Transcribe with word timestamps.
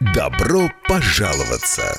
Добро 0.00 0.70
пожаловаться! 0.88 1.98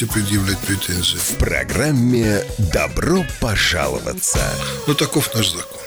предъявлять 0.00 0.58
претензии? 0.58 1.16
В 1.16 1.38
программе 1.38 2.42
«Добро 2.72 3.24
пожаловаться». 3.40 4.40
Ну, 4.86 4.94
таков 4.94 5.34
наш 5.34 5.50
закон. 5.50 5.78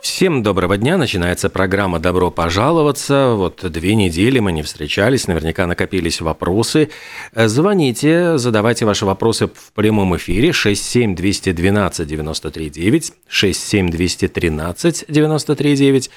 Всем 0.00 0.42
доброго 0.42 0.76
дня. 0.78 0.96
Начинается 0.96 1.50
программа 1.50 1.98
«Добро 1.98 2.30
пожаловаться». 2.30 3.34
Вот 3.34 3.70
две 3.70 3.94
недели 3.94 4.38
мы 4.38 4.52
не 4.52 4.62
встречались, 4.62 5.26
наверняка 5.26 5.66
накопились 5.66 6.20
вопросы. 6.20 6.90
Э, 7.34 7.48
Звоните, 7.48 8.38
задавайте 8.38 8.86
ваши 8.86 9.04
вопросы 9.04 9.48
в 9.48 9.72
прямом 9.74 10.16
эфире 10.16 10.52
67212 10.52 12.06
93 12.06 12.70
9, 12.70 13.12
67213 13.28 15.04
93 15.08 15.76
9. 15.76 16.10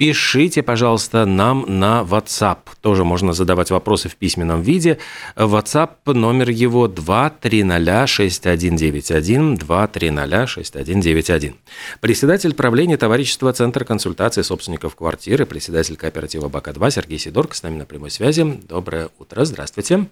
Пишите, 0.00 0.62
пожалуйста, 0.62 1.26
нам 1.26 1.66
на 1.68 2.00
WhatsApp. 2.00 2.60
Тоже 2.80 3.04
можно 3.04 3.34
задавать 3.34 3.70
вопросы 3.70 4.08
в 4.08 4.16
письменном 4.16 4.62
виде. 4.62 4.96
WhatsApp 5.36 5.90
номер 6.06 6.48
его 6.48 6.88
2306191, 6.88 9.58
2306191. 9.58 11.54
Председатель 12.00 12.54
правления 12.54 12.96
товарищества 12.96 13.52
Центр 13.52 13.84
консультации 13.84 14.40
собственников 14.40 14.96
квартиры, 14.96 15.44
председатель 15.44 15.96
кооператива 15.96 16.48
БАКа-2 16.48 16.92
Сергей 16.92 17.18
Сидорко 17.18 17.54
с 17.54 17.62
нами 17.62 17.76
на 17.76 17.84
прямой 17.84 18.10
связи. 18.10 18.58
Доброе 18.66 19.10
утро, 19.18 19.44
здравствуйте. 19.44 20.06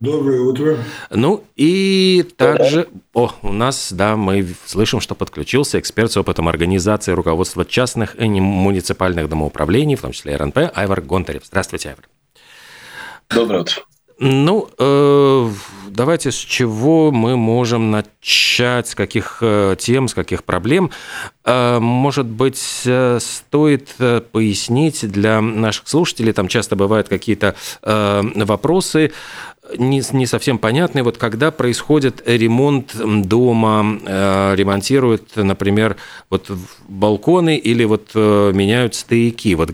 Доброе 0.00 0.40
утро. 0.40 0.78
Ну 1.10 1.44
и 1.56 2.26
также, 2.36 2.88
о, 3.14 3.30
у 3.42 3.52
нас, 3.52 3.92
да, 3.92 4.16
мы 4.16 4.46
слышим, 4.66 5.00
что 5.00 5.14
подключился 5.14 5.78
эксперт 5.78 6.12
с 6.12 6.16
опытом 6.16 6.48
организации 6.48 7.12
руководства 7.12 7.64
частных 7.64 8.20
и 8.20 8.28
муниципальных 8.28 9.28
домоуправлений, 9.28 9.94
в 9.96 10.00
том 10.02 10.12
числе 10.12 10.36
РНП, 10.36 10.58
Айвар 10.74 11.00
Гонтарев. 11.00 11.42
Здравствуйте, 11.44 11.90
Айвар. 11.90 12.08
Доброе 13.30 13.60
утро. 13.60 13.82
Ну, 14.20 14.68
э, 14.78 15.50
давайте 15.88 16.30
с 16.30 16.36
чего 16.36 17.10
мы 17.10 17.36
можем 17.36 17.90
начать, 17.90 18.86
с 18.86 18.94
каких 18.94 19.38
э, 19.40 19.74
тем, 19.76 20.06
с 20.06 20.14
каких 20.14 20.44
проблем. 20.44 20.92
Э, 21.44 21.80
может 21.80 22.26
быть, 22.26 22.82
э, 22.84 23.18
стоит 23.20 23.94
э, 23.98 24.20
пояснить 24.20 25.10
для 25.10 25.40
наших 25.40 25.88
слушателей, 25.88 26.32
там 26.32 26.46
часто 26.46 26.76
бывают 26.76 27.08
какие-то 27.08 27.56
э, 27.82 28.22
вопросы, 28.36 29.12
не, 29.78 30.02
не 30.12 30.26
совсем 30.26 30.58
понятные. 30.58 31.02
Вот 31.02 31.16
когда 31.16 31.50
происходит 31.50 32.22
ремонт 32.26 32.94
дома, 33.26 33.98
э, 34.04 34.54
ремонтируют, 34.56 35.36
например, 35.36 35.96
вот 36.30 36.50
балконы 36.88 37.56
или 37.56 37.84
вот 37.84 38.10
э, 38.14 38.52
меняют 38.54 38.94
стояки. 38.94 39.54
Вот 39.54 39.70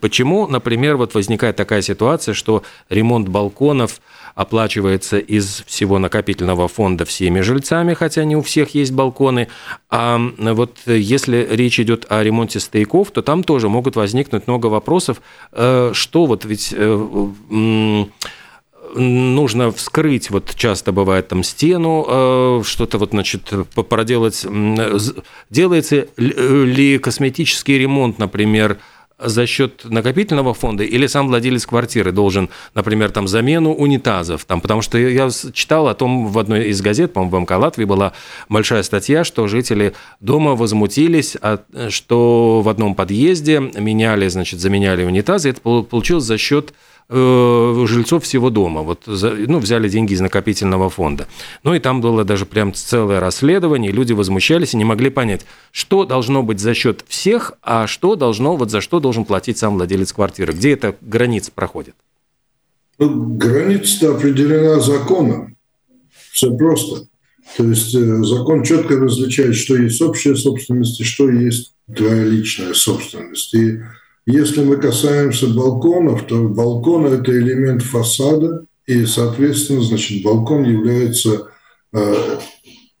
почему, 0.00 0.46
например, 0.46 0.96
вот 0.96 1.14
возникает 1.14 1.56
такая 1.56 1.82
ситуация, 1.82 2.34
что 2.34 2.62
ремонт 2.88 3.28
балконов 3.28 4.00
оплачивается 4.34 5.18
из 5.18 5.62
всего 5.66 5.98
накопительного 5.98 6.66
фонда 6.66 7.04
всеми 7.04 7.40
жильцами, 7.40 7.94
хотя 7.94 8.24
не 8.24 8.36
у 8.36 8.42
всех 8.42 8.74
есть 8.74 8.92
балконы. 8.92 9.48
А 9.90 10.20
вот 10.38 10.78
если 10.86 11.46
речь 11.50 11.78
идет 11.78 12.06
о 12.08 12.22
ремонте 12.22 12.60
стояков, 12.60 13.10
то 13.12 13.22
там 13.22 13.44
тоже 13.44 13.68
могут 13.68 13.94
возникнуть 13.94 14.46
много 14.48 14.66
вопросов, 14.66 15.20
э, 15.52 15.90
что 15.94 16.26
вот 16.26 16.44
ведь 16.44 16.74
э, 16.76 17.16
м, 17.50 18.10
нужно 18.94 19.70
вскрыть, 19.70 20.30
вот 20.30 20.54
часто 20.56 20.92
бывает 20.92 21.28
там 21.28 21.42
стену, 21.42 22.06
э, 22.08 22.62
что-то 22.64 22.98
вот, 22.98 23.10
значит, 23.10 23.50
проделать. 23.88 24.46
Делается 25.50 26.08
ли- 26.16 26.98
косметический 26.98 27.78
ремонт, 27.78 28.18
например, 28.18 28.78
за 29.18 29.46
счет 29.46 29.82
накопительного 29.84 30.54
фонда 30.54 30.82
или 30.82 31.06
сам 31.06 31.28
владелец 31.28 31.64
квартиры 31.66 32.10
должен, 32.10 32.50
например, 32.74 33.10
там 33.10 33.28
замену 33.28 33.72
унитазов, 33.72 34.44
там, 34.44 34.60
потому 34.60 34.82
что 34.82 34.98
я 34.98 35.30
читал 35.52 35.86
о 35.88 35.94
том 35.94 36.26
в 36.26 36.38
одной 36.38 36.68
из 36.68 36.80
газет, 36.82 37.12
по-моему, 37.12 37.36
в 37.36 37.40
МК 37.40 37.56
Латвии 37.56 37.84
была 37.84 38.12
большая 38.48 38.82
статья, 38.82 39.22
что 39.22 39.46
жители 39.46 39.94
дома 40.20 40.56
возмутились, 40.56 41.36
что 41.90 42.60
в 42.62 42.68
одном 42.68 42.96
подъезде 42.96 43.60
меняли, 43.60 44.26
значит, 44.28 44.58
заменяли 44.58 45.04
унитазы, 45.04 45.50
это 45.50 45.60
пол- 45.60 45.84
получилось 45.84 46.24
за 46.24 46.36
счет 46.36 46.74
жильцов 47.08 48.24
всего 48.24 48.50
дома. 48.50 48.82
Вот, 48.82 49.02
ну, 49.06 49.58
взяли 49.58 49.88
деньги 49.88 50.14
из 50.14 50.20
накопительного 50.20 50.90
фонда. 50.90 51.26
Ну, 51.62 51.74
и 51.74 51.78
там 51.78 52.00
было 52.00 52.24
даже 52.24 52.46
прям 52.46 52.72
целое 52.72 53.20
расследование, 53.20 53.92
люди 53.92 54.12
возмущались 54.12 54.74
и 54.74 54.76
не 54.76 54.84
могли 54.84 55.10
понять, 55.10 55.44
что 55.70 56.04
должно 56.04 56.42
быть 56.42 56.60
за 56.60 56.74
счет 56.74 57.04
всех, 57.08 57.54
а 57.62 57.86
что 57.86 58.16
должно, 58.16 58.56
вот 58.56 58.70
за 58.70 58.80
что 58.80 59.00
должен 59.00 59.24
платить 59.24 59.58
сам 59.58 59.74
владелец 59.74 60.12
квартиры. 60.12 60.52
Где 60.52 60.72
эта 60.72 60.96
граница 61.00 61.52
проходит? 61.54 61.94
Ну, 62.98 63.36
граница 63.36 64.14
определена 64.14 64.80
законом. 64.80 65.56
Все 66.32 66.56
просто. 66.56 67.06
То 67.56 67.64
есть 67.64 67.94
э, 67.94 68.24
закон 68.24 68.64
четко 68.64 68.96
различает, 68.96 69.54
что 69.54 69.76
есть 69.76 70.00
общая 70.00 70.34
собственность 70.34 71.00
и 71.00 71.04
что 71.04 71.30
есть 71.30 71.74
твоя 71.94 72.24
личная 72.24 72.74
собственность. 72.74 73.54
И 73.54 73.80
если 74.26 74.64
мы 74.64 74.76
касаемся 74.76 75.48
балконов, 75.48 76.26
то 76.26 76.48
балкон– 76.48 77.06
это 77.06 77.30
элемент 77.32 77.82
фасада, 77.82 78.64
и, 78.86 79.04
соответственно, 79.04 79.82
значит, 79.82 80.22
балкон 80.22 80.64
является 80.64 81.48
э, 81.92 82.38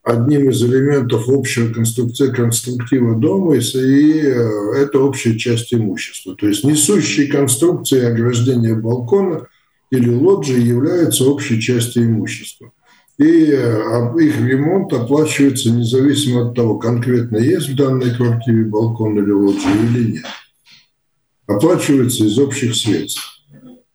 одним 0.02 0.50
из 0.50 0.62
элементов 0.62 1.28
общего 1.28 1.72
конструкции, 1.72 2.30
конструктива 2.30 3.16
дома, 3.16 3.56
и 3.56 4.20
э, 4.20 4.72
это 4.76 5.00
общая 5.00 5.38
часть 5.38 5.72
имущества. 5.72 6.34
То 6.36 6.46
есть 6.46 6.62
несущие 6.62 7.28
конструкции 7.28 8.04
ограждения 8.04 8.74
балкона 8.74 9.46
или 9.90 10.10
лоджии 10.10 10.60
являются 10.60 11.24
общей 11.24 11.60
частью 11.60 12.06
имущества. 12.06 12.72
И 13.16 13.50
э, 13.50 14.12
их 14.20 14.40
ремонт 14.40 14.92
оплачивается 14.92 15.70
независимо 15.70 16.48
от 16.48 16.54
того, 16.54 16.78
конкретно 16.78 17.38
есть 17.38 17.70
в 17.70 17.76
данной 17.76 18.14
квартире 18.14 18.64
балкон 18.64 19.18
или 19.18 19.30
лоджия 19.30 19.72
или 19.72 20.12
нет. 20.12 20.26
Оплачивается 21.46 22.24
из 22.24 22.38
общих 22.38 22.74
средств. 22.74 23.42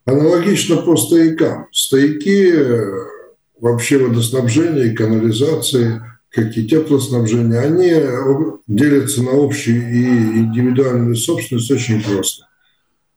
Аналогично 0.05 0.77
по 0.77 0.95
стоякам. 0.95 1.67
Стояки, 1.71 2.51
э, 2.51 2.91
вообще 3.59 3.97
водоснабжение 3.97 4.91
и 4.91 4.95
канализации, 4.95 6.01
как 6.29 6.55
и 6.57 6.67
теплоснабжение, 6.67 7.59
они 7.59 7.91
делятся 8.67 9.23
на 9.23 9.31
общую 9.31 9.81
и 9.91 10.05
индивидуальную 10.39 11.15
собственность 11.15 11.71
очень 11.71 12.03
просто. 12.03 12.45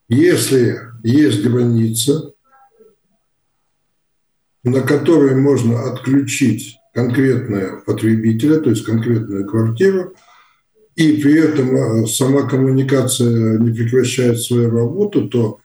Если 0.08 0.78
есть 1.02 1.42
граница, 1.42 2.32
на 4.64 4.80
которой 4.80 5.34
можно 5.34 5.90
отключить 5.92 6.76
конкретного 6.94 7.80
потребителя, 7.80 8.60
то 8.60 8.70
есть 8.70 8.84
конкретную 8.84 9.46
квартиру, 9.46 10.14
и 10.96 11.12
при 11.14 11.38
этом 11.38 11.74
э, 11.74 12.06
сама 12.06 12.42
коммуникация 12.42 13.58
не 13.58 13.72
прекращает 13.72 14.40
свою 14.40 14.70
работу, 14.70 15.28
то 15.28 15.58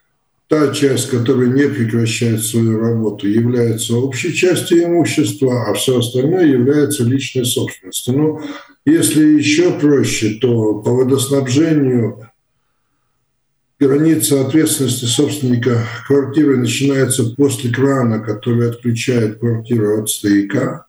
та 0.47 0.73
часть, 0.73 1.09
которая 1.09 1.47
не 1.47 1.67
прекращает 1.67 2.41
свою 2.41 2.79
работу, 2.79 3.27
является 3.27 3.95
общей 3.95 4.33
частью 4.33 4.85
имущества, 4.85 5.69
а 5.69 5.73
все 5.73 5.99
остальное 5.99 6.45
является 6.45 7.03
личной 7.03 7.45
собственностью. 7.45 8.17
Ну, 8.17 8.41
если 8.85 9.25
еще 9.37 9.77
проще, 9.77 10.37
то 10.39 10.75
по 10.75 10.91
водоснабжению 10.91 12.29
граница 13.77 14.45
ответственности 14.45 15.03
собственника 15.03 15.83
квартиры 16.07 16.57
начинается 16.57 17.25
после 17.35 17.69
крана, 17.69 18.19
который 18.19 18.69
отключает 18.69 19.39
квартиру 19.39 20.01
от 20.01 20.09
стояка. 20.09 20.85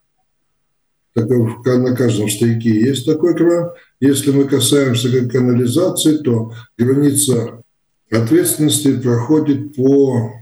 На 1.16 1.96
каждом 1.96 2.30
стояке 2.30 2.70
есть 2.70 3.04
такой 3.04 3.36
кран. 3.36 3.70
Если 4.00 4.30
мы 4.30 4.44
касаемся 4.44 5.28
канализации, 5.28 6.18
то 6.18 6.52
граница 6.76 7.62
ответственности 8.10 8.98
проходит 8.98 9.74
по 9.74 10.32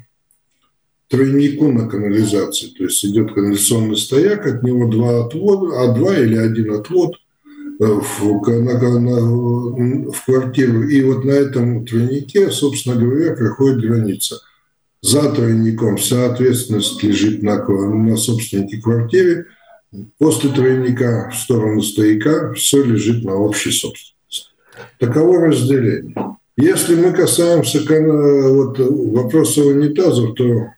тройнику 1.09 1.73
на 1.73 1.89
канализации. 1.89 2.69
То 2.77 2.85
есть 2.85 3.05
идет 3.05 3.33
канализационный 3.33 3.97
стояк, 3.97 4.47
от 4.47 4.63
него 4.63 4.89
два 4.89 5.25
отвода, 5.25 5.83
а 5.83 5.95
два 5.95 6.17
или 6.17 6.37
один 6.37 6.73
отвод 6.73 7.15
э, 7.81 7.85
в, 7.85 8.49
на, 8.49 9.01
на, 9.01 10.11
в 10.11 10.25
квартиру. 10.25 10.89
И 10.89 11.03
вот 11.03 11.25
на 11.25 11.31
этом 11.31 11.87
тройнике, 11.87 12.51
собственно 12.51 12.97
говоря, 12.97 13.35
проходит 13.35 13.81
граница. 13.81 14.41
За 15.03 15.31
тройником 15.31 15.97
вся 15.97 16.27
ответственность 16.27 17.03
лежит 17.03 17.43
на, 17.43 17.65
на 17.67 18.17
собственнике 18.17 18.81
квартиры. 18.81 19.47
После 20.19 20.51
тройника 20.51 21.31
в 21.33 21.37
сторону 21.37 21.81
стояка 21.83 22.53
все 22.55 22.83
лежит 22.83 23.25
на 23.25 23.37
общей 23.37 23.71
собственности. 23.71 24.51
Таково 24.99 25.47
разделение. 25.47 26.15
Если 26.57 26.97
мы 26.97 27.13
касаемся 27.13 27.81
вот, 27.81 28.79
вопроса 28.79 29.63
унитазов, 29.63 30.35
то 30.35 30.69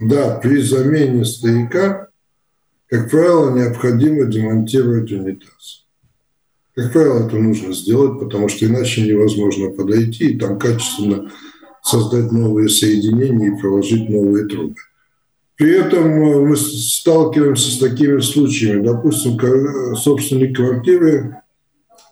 да, 0.00 0.38
при 0.42 0.60
замене 0.60 1.24
стояка, 1.24 2.10
как 2.88 3.10
правило, 3.10 3.56
необходимо 3.56 4.26
демонтировать 4.26 5.10
унитаз. 5.10 5.86
Как 6.74 6.92
правило, 6.92 7.26
это 7.26 7.36
нужно 7.36 7.72
сделать, 7.72 8.20
потому 8.20 8.48
что 8.48 8.66
иначе 8.66 9.02
невозможно 9.02 9.70
подойти 9.70 10.32
и 10.32 10.38
там 10.38 10.58
качественно 10.58 11.30
создать 11.82 12.30
новые 12.32 12.68
соединения 12.68 13.48
и 13.48 13.60
проложить 13.60 14.08
новые 14.10 14.46
трубы. 14.46 14.76
При 15.56 15.72
этом 15.72 16.04
э, 16.04 16.40
мы 16.40 16.56
сталкиваемся 16.56 17.70
с 17.70 17.78
такими 17.78 18.20
случаями. 18.20 18.84
Допустим, 18.84 19.38
собственник 19.96 20.56
квартиры 20.56 21.36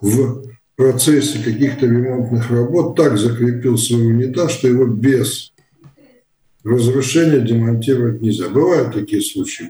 в 0.00 0.44
процессе 0.76 1.38
каких-то 1.38 1.86
ремонтных 1.86 2.50
работ 2.50 2.96
так 2.96 3.18
закрепил 3.18 3.78
свой 3.78 4.06
унитаз, 4.08 4.52
что 4.52 4.68
его 4.68 4.86
без 4.86 5.52
разрушение 6.64 7.40
демонтировать 7.40 8.22
нельзя. 8.22 8.48
Бывают 8.48 8.94
такие 8.94 9.22
случаи. 9.22 9.68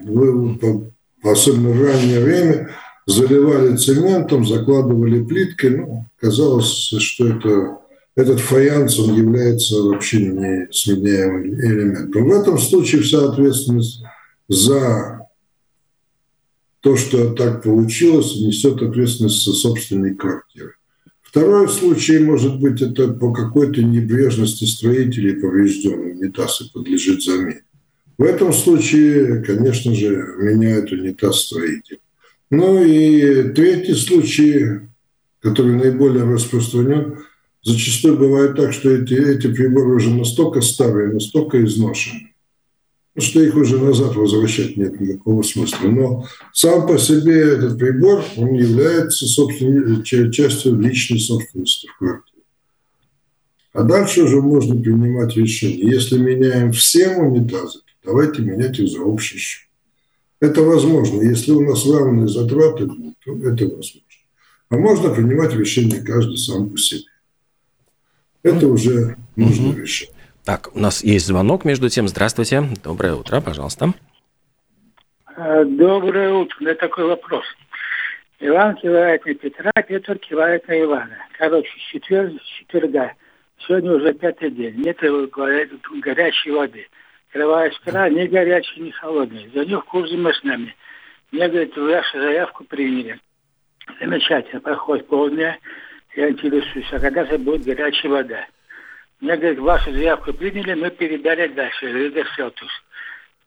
Особенно 1.21 1.69
в 1.69 1.83
раннее 1.83 2.19
время, 2.19 2.69
заливали 3.05 3.75
цементом, 3.75 4.45
закладывали 4.45 5.23
плиткой. 5.23 5.77
Ну, 5.77 6.05
казалось, 6.19 6.93
что 6.99 7.27
это, 7.27 7.77
этот 8.15 8.39
фаянс, 8.39 8.97
он 8.99 9.15
является 9.15 9.81
вообще 9.81 10.25
не 10.25 10.67
сменяемым 10.71 11.59
элементом. 11.59 12.25
В 12.25 12.31
этом 12.31 12.57
случае 12.57 13.01
вся 13.01 13.25
ответственность 13.25 14.03
за 14.47 15.27
то, 16.79 16.95
что 16.95 17.33
так 17.33 17.63
получилось, 17.63 18.35
несет 18.35 18.81
ответственность 18.81 19.43
за 19.43 19.53
собственной 19.53 20.15
квартиры. 20.15 20.75
Второй 21.21 21.67
случай, 21.67 22.19
может 22.19 22.61
быть, 22.61 22.81
это 22.81 23.09
по 23.09 23.33
какой-то 23.33 23.83
небрежности 23.83 24.63
строителей 24.63 25.33
поврежденный 25.33 26.13
унитаз 26.13 26.61
и 26.61 26.71
подлежит 26.71 27.21
замене. 27.23 27.63
В 28.17 28.23
этом 28.23 28.53
случае, 28.53 29.43
конечно 29.43 29.93
же, 29.93 30.35
меняют 30.37 30.91
унитаз 30.93 31.41
строитель. 31.41 31.99
Ну 32.49 32.81
и 32.81 33.49
третий 33.49 33.95
случай, 33.95 34.81
который 35.41 35.73
наиболее 35.73 36.23
распространен, 36.23 37.17
зачастую 37.65 38.17
бывает 38.17 38.55
так, 38.55 38.71
что 38.71 38.91
эти, 38.91 39.13
эти 39.13 39.47
приборы 39.47 39.95
уже 39.95 40.11
настолько 40.11 40.61
старые, 40.61 41.11
настолько 41.11 41.63
изношены, 41.65 42.29
что 43.17 43.41
их 43.41 43.55
уже 43.55 43.79
назад 43.79 44.15
возвращать 44.15 44.77
нет 44.77 45.01
никакого 45.01 45.41
смысла. 45.41 45.87
Но 45.87 46.25
сам 46.53 46.87
по 46.87 46.97
себе 46.97 47.37
этот 47.41 47.77
прибор, 47.77 48.23
он 48.37 48.53
является 48.53 49.25
собственно, 49.25 50.03
частью 50.03 50.79
личной 50.79 51.19
собственности 51.19 51.87
в 51.87 51.97
квартире. 51.97 52.43
А 53.73 53.83
дальше 53.83 54.23
уже 54.23 54.41
можно 54.41 54.79
принимать 54.81 55.35
решение. 55.35 55.91
Если 55.91 56.17
меняем 56.17 56.71
все 56.71 57.09
унитазы, 57.09 57.79
то 57.79 58.11
давайте 58.11 58.41
менять 58.41 58.79
их 58.79 58.87
за 58.87 59.01
общий 59.01 59.37
счет. 59.37 59.67
Это 60.39 60.61
возможно. 60.61 61.21
Если 61.21 61.51
у 61.51 61.61
нас 61.61 61.85
равные 61.85 62.27
затраты, 62.27 62.87
то 63.25 63.33
это 63.33 63.65
возможно. 63.65 64.01
А 64.69 64.77
можно 64.77 65.09
принимать 65.09 65.53
решение 65.55 66.01
каждый 66.01 66.37
сам 66.37 66.69
по 66.69 66.77
себе. 66.77 67.03
Это 68.45 68.67
уже 68.67 69.15
нужно 69.35 69.75
решать. 69.75 70.11
Так, 70.45 70.69
у 70.75 70.79
нас 70.79 71.03
есть 71.03 71.25
звонок 71.25 71.65
между 71.65 71.89
тем. 71.89 72.07
Здравствуйте. 72.07 72.63
Доброе 72.83 73.15
утро, 73.15 73.41
пожалуйста. 73.41 73.93
Э, 75.35 75.65
доброе 75.65 76.31
утро. 76.31 76.55
У 76.59 76.63
меня 76.63 76.75
такой 76.75 77.05
вопрос. 77.05 77.43
Иван 78.39 78.75
кивает 78.75 79.25
на 79.25 79.33
Петра, 79.33 79.71
Петр 79.87 80.19
кивает 80.19 80.67
на 80.67 80.79
Ивана. 80.79 81.17
Короче, 81.39 81.71
четверг, 81.91 82.33
четверга. 82.59 83.13
Сегодня 83.65 83.93
уже 83.93 84.13
пятый 84.13 84.51
день. 84.51 84.75
Нет, 84.75 84.99
говорят, 84.99 85.69
горячей 86.03 86.51
воды. 86.51 86.87
Открываешь 87.29 87.79
кран, 87.83 88.13
ни 88.13 88.27
горячий, 88.27 88.79
ни 88.79 88.91
холодный. 88.91 89.49
Звоню 89.53 89.81
в 89.81 89.85
курсе 89.85 90.17
мы 90.17 90.31
с 90.31 90.43
нами. 90.43 90.75
Мне 91.31 91.47
говорят, 91.47 91.75
вашу 91.75 92.19
заявку 92.19 92.63
приняли. 92.65 93.19
Замечательно. 93.99 94.61
Проходит 94.61 95.07
полдня. 95.07 95.57
Я 96.15 96.29
интересуюсь, 96.29 96.87
а 96.91 96.99
когда 96.99 97.25
же 97.25 97.37
будет 97.37 97.63
горячая 97.65 98.11
вода? 98.11 98.47
Мне 99.19 99.35
говорят, 99.35 99.59
вашу 99.59 99.91
заявку 99.91 100.33
приняли, 100.33 100.73
мы 100.73 100.89
передали 100.89 101.47
дальше, 101.47 101.91
Ридер 101.91 102.27
Селтус. 102.35 102.69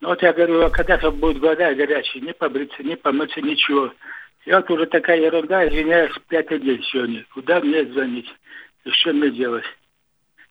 Ну 0.00 0.08
вот 0.08 0.22
я 0.22 0.32
говорю, 0.32 0.62
а 0.62 0.70
когда 0.70 0.98
же 1.00 1.10
будет 1.10 1.42
вода 1.42 1.74
горячая, 1.74 2.22
не 2.22 2.32
побриться, 2.32 2.82
не 2.82 2.96
помыться, 2.96 3.40
ничего. 3.40 3.92
И 4.44 4.52
вот 4.52 4.70
уже 4.70 4.86
такая 4.86 5.20
ерунда, 5.20 5.66
извиняюсь, 5.68 6.12
пятый 6.28 6.60
день 6.60 6.82
сегодня. 6.84 7.24
Куда 7.34 7.60
мне 7.60 7.84
звонить? 7.86 8.28
И 8.84 8.90
что 8.90 9.12
мне 9.12 9.30
делать? 9.30 9.64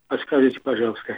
Подскажите, 0.07 0.59
пожалуйста. 0.59 1.17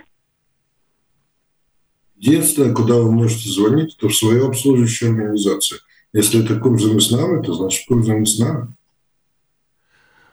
Единственное, 2.17 2.73
куда 2.73 2.95
вы 2.95 3.11
можете 3.11 3.49
звонить, 3.49 3.95
это 3.97 4.09
в 4.09 4.15
свою 4.15 4.47
обслуживающую 4.49 5.11
организацию. 5.11 5.79
Если 6.11 6.43
это 6.43 6.59
Курзам 6.59 6.97
Ислам, 6.97 7.39
это 7.39 7.53
значит 7.53 7.87
Курзам 7.87 8.23
Ислам. 8.23 8.75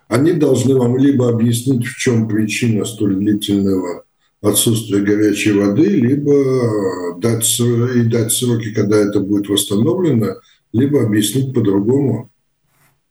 Они 0.08 0.32
должны 0.32 0.76
вам 0.76 0.97
либо 0.97 1.29
объяснить, 1.29 1.87
в 1.87 1.97
чем 1.97 2.29
причина 2.29 2.85
столь 2.85 3.17
длительного 3.17 4.05
отсутствия 4.41 5.00
горячей 5.00 5.53
воды, 5.53 5.88
либо 5.88 7.19
дать, 7.19 7.61
и 7.61 8.03
дать 8.03 8.32
сроки, 8.32 8.73
когда 8.73 8.99
это 8.99 9.21
будет 9.21 9.49
восстановлено, 9.49 10.37
либо 10.73 11.02
объяснить 11.02 11.52
по-другому 11.52 12.31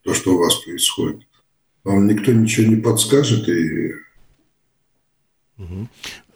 то, 0.03 0.13
что 0.13 0.35
у 0.35 0.39
вас 0.39 0.55
происходит. 0.55 1.21
Вам 1.83 2.07
никто 2.07 2.31
ничего 2.31 2.67
не 2.67 2.77
подскажет. 2.77 3.49
И... 3.49 3.91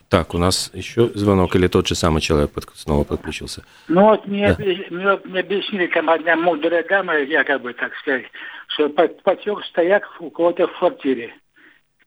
Так, 0.09 0.33
у 0.33 0.39
нас 0.39 0.71
еще 0.73 1.09
звонок 1.13 1.55
или 1.55 1.67
тот 1.67 1.87
же 1.87 1.93
самый 1.93 2.19
человек 2.19 2.51
снова 2.73 3.03
подключился? 3.03 3.63
Ну 3.87 4.05
вот 4.05 4.25
мне, 4.25 4.55
да. 4.55 4.63
мне, 4.63 5.19
мне 5.23 5.39
объяснили 5.41 5.85
там 5.85 6.09
одна 6.09 6.35
мудрая 6.35 6.83
дама, 6.83 7.15
я 7.19 7.43
как 7.43 7.61
бы 7.61 7.73
так 7.73 7.95
сказать, 7.97 8.25
что 8.69 8.89
потек 8.89 9.63
стояк 9.65 10.09
у 10.19 10.31
кого-то 10.31 10.67
в 10.67 10.79
квартире. 10.79 11.35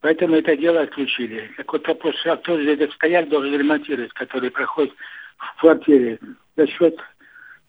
Поэтому 0.01 0.35
это 0.35 0.57
дело 0.57 0.81
отключили. 0.81 1.49
Так 1.55 1.71
вот 1.71 1.87
вопрос, 1.87 2.15
а 2.25 2.35
кто 2.35 2.57
же 2.57 2.73
этот 2.73 2.91
стояк 2.91 3.29
должен 3.29 3.57
ремонтировать, 3.57 4.11
который 4.11 4.51
проходит 4.51 4.93
в 5.37 5.61
квартире? 5.61 6.19
За 6.57 6.67
счет 6.67 6.99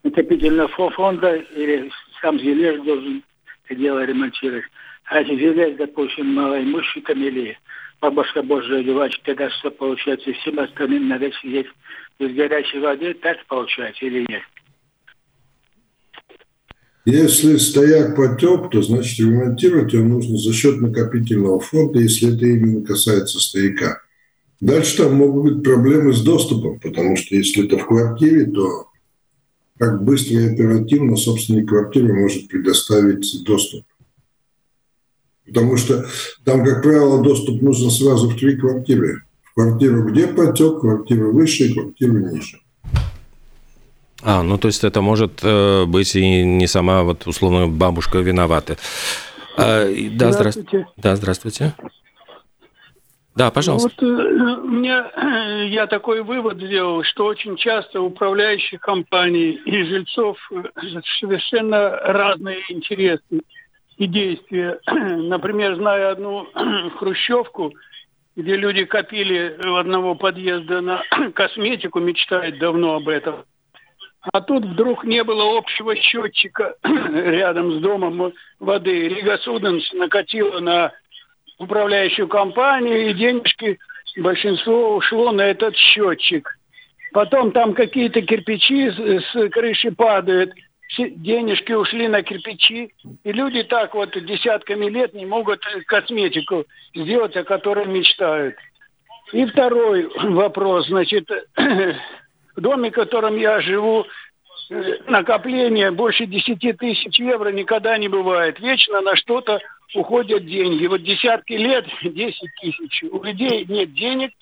накопительного 0.03 0.69
фонда 0.91 1.37
или 1.37 1.93
сам 2.21 2.41
жилец 2.41 2.83
должен 2.83 3.23
это 3.67 3.79
дело 3.79 4.05
ремонтировать. 4.05 4.64
А 5.05 5.21
если 5.21 5.37
жилец, 5.37 5.76
допустим, 5.76 6.35
малоимущий 6.35 7.03
там 7.03 7.23
или 7.23 7.57
бабушка 8.04 8.42
Божия 8.42 8.80
одевать, 8.80 9.18
тогда 9.25 9.49
что 9.49 9.70
получается? 9.70 10.30
Всем 10.32 10.58
остальным 10.58 11.08
надо 11.08 11.30
сидеть 11.40 11.66
без 12.18 12.34
горячей 12.34 12.80
воды, 12.80 13.14
так 13.14 13.38
получается 13.46 14.04
или 14.04 14.26
нет? 14.28 14.42
Если 17.06 17.56
стояк 17.56 18.14
потек, 18.14 18.70
то 18.70 18.82
значит 18.82 19.18
ремонтировать 19.18 19.92
его 19.92 20.04
нужно 20.04 20.37
за 20.37 20.52
счет 20.52 20.80
накопительного 20.80 21.61
фонда, 21.61 21.99
если 22.00 22.34
это 22.34 22.44
именно 22.44 22.84
касается 22.84 23.40
стояка. 23.40 24.02
Дальше 24.61 24.99
там 24.99 25.14
могут 25.14 25.54
быть 25.54 25.64
проблемы 25.64 26.12
с 26.12 26.23
доступом, 26.23 26.80
потому 26.80 27.16
что 27.16 27.34
если 27.34 27.66
это 27.66 27.78
в 27.78 27.87
квартире, 27.87 28.46
то 28.46 28.88
как 29.78 30.04
быстро 30.04 30.40
и 30.40 30.54
оперативно 30.54 31.16
собственник 31.16 31.68
квартиры 31.68 32.12
может 32.12 32.49
предоставить 32.49 33.44
доступ. 33.44 33.84
Потому 35.46 35.76
что 35.76 36.04
там, 36.44 36.64
как 36.64 36.82
правило, 36.82 37.22
доступ 37.22 37.60
нужно 37.60 37.90
сразу 37.90 38.28
в 38.28 38.36
три 38.36 38.56
квартиры. 38.56 39.22
В 39.42 39.54
квартиру, 39.54 40.04
где 40.04 40.26
потек, 40.26 40.80
квартиру 40.80 41.32
выше 41.32 41.64
и 41.64 41.74
квартиру 41.74 42.18
ниже. 42.18 42.58
А, 44.22 44.42
ну 44.42 44.56
то 44.56 44.68
есть 44.68 44.82
это 44.84 45.02
может 45.02 45.40
э, 45.42 45.84
быть 45.84 46.16
и 46.16 46.42
не 46.42 46.66
сама 46.66 47.02
вот 47.02 47.26
условно 47.26 47.68
бабушка 47.68 48.18
виновата. 48.18 48.78
А, 49.58 49.86
да, 50.12 50.32
здравствуйте. 50.32 50.86
Да, 50.96 51.14
здравствуйте. 51.14 51.74
Да, 53.36 53.50
пожалуйста. 53.50 53.90
Вот 54.00 54.02
э, 54.02 54.06
у 54.06 54.68
меня 54.68 55.10
э, 55.14 55.68
я 55.68 55.86
такой 55.86 56.22
вывод 56.22 56.56
сделал, 56.56 57.02
что 57.04 57.26
очень 57.26 57.56
часто 57.56 58.00
управляющие 58.00 58.78
компании 58.78 59.60
и 59.66 59.84
жильцов 59.84 60.38
совершенно 61.20 61.90
разные 61.90 62.60
интересы 62.70 63.42
и 63.96 64.06
действия. 64.06 64.78
Например, 64.86 65.74
знаю 65.76 66.10
одну 66.10 66.48
хрущевку, 66.98 67.72
где 68.36 68.56
люди 68.56 68.84
копили 68.84 69.58
у 69.64 69.76
одного 69.76 70.14
подъезда 70.14 70.80
на 70.80 71.02
косметику, 71.34 72.00
мечтают 72.00 72.58
давно 72.58 72.96
об 72.96 73.08
этом. 73.08 73.44
А 74.32 74.40
тут 74.40 74.64
вдруг 74.64 75.04
не 75.04 75.22
было 75.22 75.58
общего 75.58 75.94
счетчика 75.96 76.76
рядом 76.82 77.72
с 77.72 77.82
домом 77.82 78.32
воды. 78.58 79.08
Рига 79.08 79.36
Суденс 79.38 79.92
накатила 79.92 80.60
на 80.60 80.92
управляющую 81.58 82.26
компанию, 82.26 83.10
и 83.10 83.14
денежки 83.14 83.78
большинство 84.16 84.96
ушло 84.96 85.30
на 85.32 85.42
этот 85.42 85.76
счетчик. 85.76 86.58
Потом 87.12 87.52
там 87.52 87.74
какие-то 87.74 88.22
кирпичи 88.22 88.90
с, 88.90 89.24
с 89.26 89.48
крыши 89.50 89.92
падают, 89.92 90.52
денежки 90.98 91.72
ушли 91.72 92.08
на 92.08 92.22
кирпичи, 92.22 92.92
и 93.24 93.32
люди 93.32 93.62
так 93.62 93.94
вот 93.94 94.10
десятками 94.12 94.86
лет 94.86 95.14
не 95.14 95.26
могут 95.26 95.64
косметику 95.86 96.64
сделать, 96.94 97.36
о 97.36 97.44
которой 97.44 97.86
мечтают. 97.86 98.56
И 99.32 99.44
второй 99.46 100.08
вопрос, 100.30 100.86
значит, 100.88 101.28
в 101.56 102.60
доме, 102.60 102.90
в 102.90 102.94
котором 102.94 103.36
я 103.36 103.60
живу, 103.60 104.06
э, 104.70 104.96
накопление 105.06 105.90
больше 105.90 106.26
10 106.26 106.78
тысяч 106.78 107.18
евро 107.18 107.50
никогда 107.50 107.96
не 107.98 108.08
бывает. 108.08 108.60
Вечно 108.60 109.00
на 109.00 109.16
что-то 109.16 109.60
уходят 109.94 110.44
деньги. 110.46 110.86
Вот 110.86 111.02
десятки 111.02 111.52
лет 111.54 111.86
10 112.02 112.36
тысяч. 112.60 113.04
У 113.10 113.22
людей 113.22 113.64
нет 113.68 113.92
денег, 113.94 114.32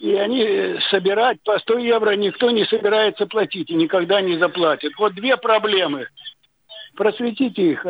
и 0.00 0.14
они 0.14 0.78
собирать 0.90 1.42
по 1.44 1.58
100 1.58 1.78
евро 1.78 2.16
никто 2.16 2.50
не 2.50 2.64
собирается 2.64 3.26
платить 3.26 3.68
и 3.68 3.74
никогда 3.74 4.22
не 4.22 4.38
заплатит. 4.38 4.92
Вот 4.98 5.14
две 5.14 5.36
проблемы. 5.36 6.06
Просветите 6.96 7.72
их. 7.72 7.86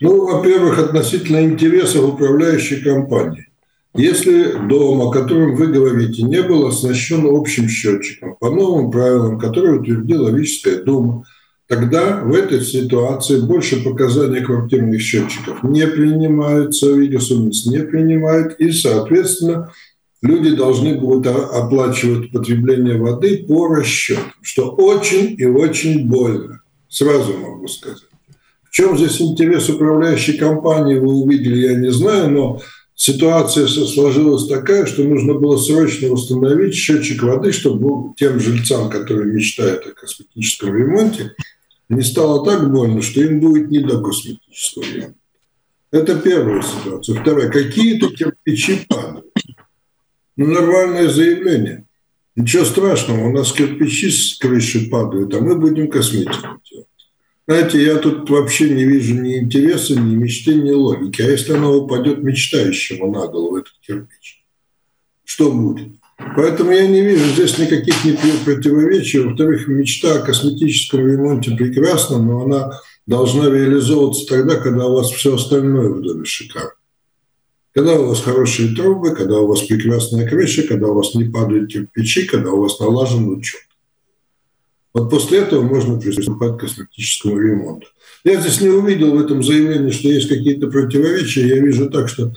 Ну, 0.00 0.26
во-первых, 0.26 0.80
относительно 0.80 1.42
интересов 1.42 2.14
управляющей 2.14 2.82
компании. 2.82 3.46
Если 3.94 4.52
дом, 4.68 5.02
о 5.02 5.12
котором 5.12 5.54
вы 5.54 5.68
говорите, 5.68 6.22
не 6.22 6.42
был 6.42 6.66
оснащен 6.66 7.26
общим 7.26 7.68
счетчиком 7.68 8.36
по 8.40 8.50
новым 8.50 8.90
правилам, 8.90 9.38
которые 9.38 9.78
утвердила 9.78 10.30
Логическая 10.30 10.82
дума, 10.82 11.24
тогда 11.68 12.22
в 12.24 12.34
этой 12.34 12.60
ситуации 12.60 13.40
больше 13.40 13.84
показаний 13.84 14.42
квартирных 14.42 15.00
счетчиков 15.00 15.62
не 15.62 15.86
принимаются, 15.86 16.92
Вигасумец 16.92 17.66
не 17.66 17.80
принимает, 17.80 18.58
и, 18.60 18.72
соответственно, 18.72 19.72
люди 20.22 20.54
должны 20.54 20.98
будут 20.98 21.26
оплачивать 21.26 22.32
потребление 22.32 22.96
воды 22.96 23.44
по 23.48 23.68
расчетам, 23.68 24.32
что 24.42 24.70
очень 24.70 25.34
и 25.38 25.46
очень 25.46 26.06
больно, 26.08 26.60
сразу 26.88 27.36
могу 27.36 27.68
сказать. 27.68 28.02
В 28.64 28.72
чем 28.72 28.96
здесь 28.96 29.20
интерес 29.20 29.68
управляющей 29.68 30.38
компании, 30.38 30.98
вы 30.98 31.12
увидели, 31.12 31.66
я 31.66 31.74
не 31.74 31.90
знаю, 31.90 32.30
но 32.30 32.60
ситуация 32.94 33.66
сложилась 33.66 34.46
такая, 34.46 34.86
что 34.86 35.02
нужно 35.02 35.34
было 35.34 35.56
срочно 35.56 36.08
установить 36.08 36.74
счетчик 36.74 37.22
воды, 37.22 37.50
чтобы 37.50 38.14
тем 38.16 38.38
жильцам, 38.38 38.88
которые 38.88 39.32
мечтают 39.32 39.86
о 39.86 39.92
косметическом 39.92 40.76
ремонте, 40.76 41.32
не 41.88 42.02
стало 42.02 42.44
так 42.44 42.70
больно, 42.70 43.02
что 43.02 43.20
им 43.20 43.40
будет 43.40 43.70
не 43.70 43.80
до 43.80 44.00
косметического 44.00 44.84
ремонта. 44.84 45.14
Это 45.90 46.16
первая 46.20 46.62
ситуация. 46.62 47.20
Вторая. 47.20 47.50
Какие-то 47.50 48.10
кирпичи 48.10 48.86
падают. 48.88 49.26
Ну, 50.36 50.46
нормальное 50.46 51.08
заявление. 51.08 51.84
Ничего 52.36 52.64
страшного, 52.64 53.28
у 53.28 53.32
нас 53.32 53.52
кирпичи 53.52 54.10
с 54.10 54.38
крыши 54.38 54.88
падают, 54.88 55.34
а 55.34 55.40
мы 55.40 55.56
будем 55.56 55.88
косметику 55.88 56.60
делать. 56.70 56.86
Знаете, 57.46 57.82
я 57.82 57.96
тут 57.96 58.30
вообще 58.30 58.70
не 58.70 58.84
вижу 58.84 59.20
ни 59.20 59.38
интереса, 59.38 59.98
ни 59.98 60.14
мечты, 60.14 60.54
ни 60.54 60.70
логики. 60.70 61.20
А 61.20 61.26
если 61.26 61.52
она 61.52 61.68
упадет 61.68 62.22
мечтающему 62.22 63.10
на 63.10 63.26
голову, 63.26 63.56
этот 63.56 63.72
кирпич, 63.84 64.44
что 65.24 65.50
будет? 65.50 65.88
Поэтому 66.36 66.70
я 66.70 66.86
не 66.86 67.00
вижу 67.00 67.24
здесь 67.30 67.58
никаких 67.58 68.04
ни 68.04 68.44
противоречий. 68.44 69.18
Во-вторых, 69.18 69.66
мечта 69.68 70.16
о 70.16 70.20
косметическом 70.20 71.06
ремонте 71.06 71.50
прекрасна, 71.52 72.22
но 72.22 72.42
она 72.42 72.80
должна 73.06 73.50
реализовываться 73.50 74.26
тогда, 74.26 74.56
когда 74.56 74.86
у 74.86 74.94
вас 74.94 75.10
все 75.10 75.34
остальное 75.34 75.88
в 75.88 76.02
доме 76.02 76.24
шикарно. 76.24 76.70
Когда 77.72 77.94
у 77.94 78.06
вас 78.06 78.20
хорошие 78.20 78.74
трубы, 78.74 79.14
когда 79.14 79.38
у 79.38 79.46
вас 79.46 79.62
прекрасная 79.62 80.28
крыша, 80.28 80.64
когда 80.64 80.88
у 80.88 80.94
вас 80.94 81.14
не 81.14 81.24
падают 81.24 81.70
кирпичи, 81.72 82.26
когда 82.26 82.50
у 82.50 82.62
вас 82.62 82.80
налажен 82.80 83.28
учет. 83.28 83.60
Вот 84.92 85.08
после 85.08 85.38
этого 85.38 85.62
можно 85.62 86.00
приступать 86.00 86.56
к 86.56 86.60
косметическому 86.60 87.38
ремонту. 87.38 87.86
Я 88.24 88.40
здесь 88.40 88.60
не 88.60 88.70
увидел 88.70 89.12
в 89.12 89.20
этом 89.20 89.42
заявлении, 89.42 89.90
что 89.90 90.08
есть 90.08 90.28
какие-то 90.28 90.66
противоречия. 90.66 91.46
Я 91.46 91.60
вижу 91.60 91.88
так, 91.90 92.08
что 92.08 92.32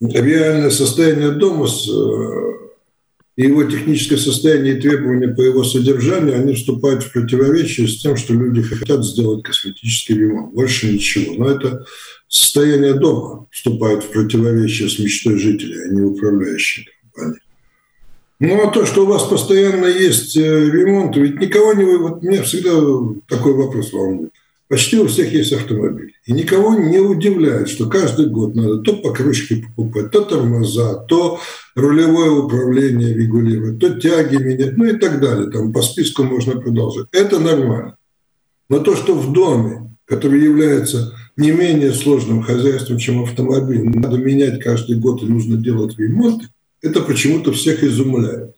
реальное 0.00 0.70
состояние 0.70 1.32
дома 1.32 1.66
с 1.66 1.88
э, 1.88 2.55
и 3.36 3.42
его 3.42 3.64
техническое 3.64 4.16
состояние 4.16 4.78
и 4.78 4.80
требования 4.80 5.28
по 5.28 5.42
его 5.42 5.62
содержанию, 5.62 6.36
они 6.36 6.54
вступают 6.54 7.02
в 7.02 7.12
противоречие 7.12 7.86
с 7.86 8.00
тем, 8.00 8.16
что 8.16 8.32
люди 8.32 8.62
хотят 8.62 9.04
сделать 9.04 9.42
косметический 9.42 10.18
ремонт. 10.18 10.54
Больше 10.54 10.90
ничего. 10.90 11.34
Но 11.34 11.50
это 11.50 11.84
состояние 12.28 12.94
дома 12.94 13.46
вступает 13.50 14.04
в 14.04 14.08
противоречие 14.08 14.88
с 14.88 14.98
мечтой 14.98 15.38
жителей, 15.38 15.84
а 15.84 15.92
не 15.92 16.00
управляющей 16.00 16.88
компании. 17.02 17.40
Ну, 18.38 18.68
а 18.68 18.70
то, 18.70 18.86
что 18.86 19.04
у 19.04 19.06
вас 19.06 19.24
постоянно 19.24 19.86
есть 19.86 20.36
э, 20.36 20.40
ремонт, 20.40 21.16
ведь 21.16 21.38
никого 21.38 21.74
не... 21.74 21.84
вы. 21.84 21.98
Вот 21.98 22.22
меня 22.22 22.42
всегда 22.42 22.70
такой 23.28 23.52
вопрос 23.54 23.92
волнует. 23.92 24.32
Почти 24.68 24.98
у 24.98 25.06
всех 25.06 25.32
есть 25.32 25.52
автомобиль. 25.52 26.14
И 26.24 26.32
никого 26.32 26.74
не 26.74 26.98
удивляет, 26.98 27.68
что 27.68 27.88
каждый 27.88 28.26
год 28.26 28.56
надо 28.56 28.78
то 28.78 28.96
покрышки 28.96 29.64
покупать, 29.64 30.10
то 30.10 30.22
тормоза, 30.22 31.04
то 31.08 31.38
рулевое 31.76 32.30
управление 32.32 33.14
регулировать, 33.14 33.78
то 33.78 34.00
тяги 34.00 34.36
менять, 34.36 34.76
ну 34.76 34.84
и 34.86 34.98
так 34.98 35.20
далее. 35.20 35.50
Там 35.50 35.72
по 35.72 35.82
списку 35.82 36.24
можно 36.24 36.60
продолжать. 36.60 37.06
Это 37.12 37.38
нормально. 37.38 37.96
Но 38.68 38.80
то, 38.80 38.96
что 38.96 39.14
в 39.14 39.32
доме, 39.32 39.96
который 40.04 40.42
является 40.42 41.14
не 41.36 41.52
менее 41.52 41.92
сложным 41.92 42.42
хозяйством, 42.42 42.98
чем 42.98 43.22
автомобиль, 43.22 43.84
надо 43.84 44.16
менять 44.16 44.60
каждый 44.60 44.98
год 44.98 45.22
и 45.22 45.26
нужно 45.26 45.56
делать 45.58 45.96
ремонт, 45.96 46.42
это 46.82 47.02
почему-то 47.02 47.52
всех 47.52 47.84
изумляет. 47.84 48.55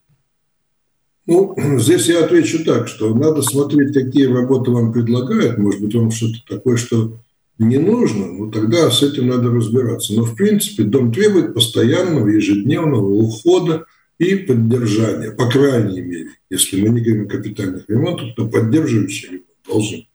Ну, 1.29 1.55
здесь 1.79 2.09
я 2.09 2.25
отвечу 2.25 2.65
так, 2.65 2.89
что 2.89 3.15
надо 3.15 3.43
смотреть, 3.43 3.93
какие 3.93 4.25
работы 4.25 4.71
вам 4.71 4.93
предлагают. 4.93 5.59
Может 5.59 5.81
быть, 5.83 5.95
вам 5.95 6.11
что-то 6.11 6.57
такое, 6.57 6.77
что 6.77 7.19
не 7.59 7.77
нужно, 7.77 8.27
ну 8.27 8.51
тогда 8.51 8.91
с 8.91 9.03
этим 9.03 9.27
надо 9.29 9.51
разбираться. 9.51 10.15
Но, 10.15 10.23
в 10.23 10.35
принципе, 10.37 10.85
дом 10.85 11.13
требует 11.13 11.55
постоянного 11.55 12.29
ежедневного 12.29 13.09
ухода 13.13 13.85
и 14.19 14.37
поддержания, 14.37 15.33
по 15.33 15.51
крайней 15.51 16.01
мере. 16.01 16.31
Если 16.51 16.81
мы 16.81 16.89
не 16.89 17.01
говорим 17.01 17.27
о 17.27 17.29
капитальных 17.29 17.85
ремонтах, 17.89 18.35
то 18.35 18.47
поддерживающий 18.47 19.29
ремонт 19.29 19.47
должен 19.67 20.07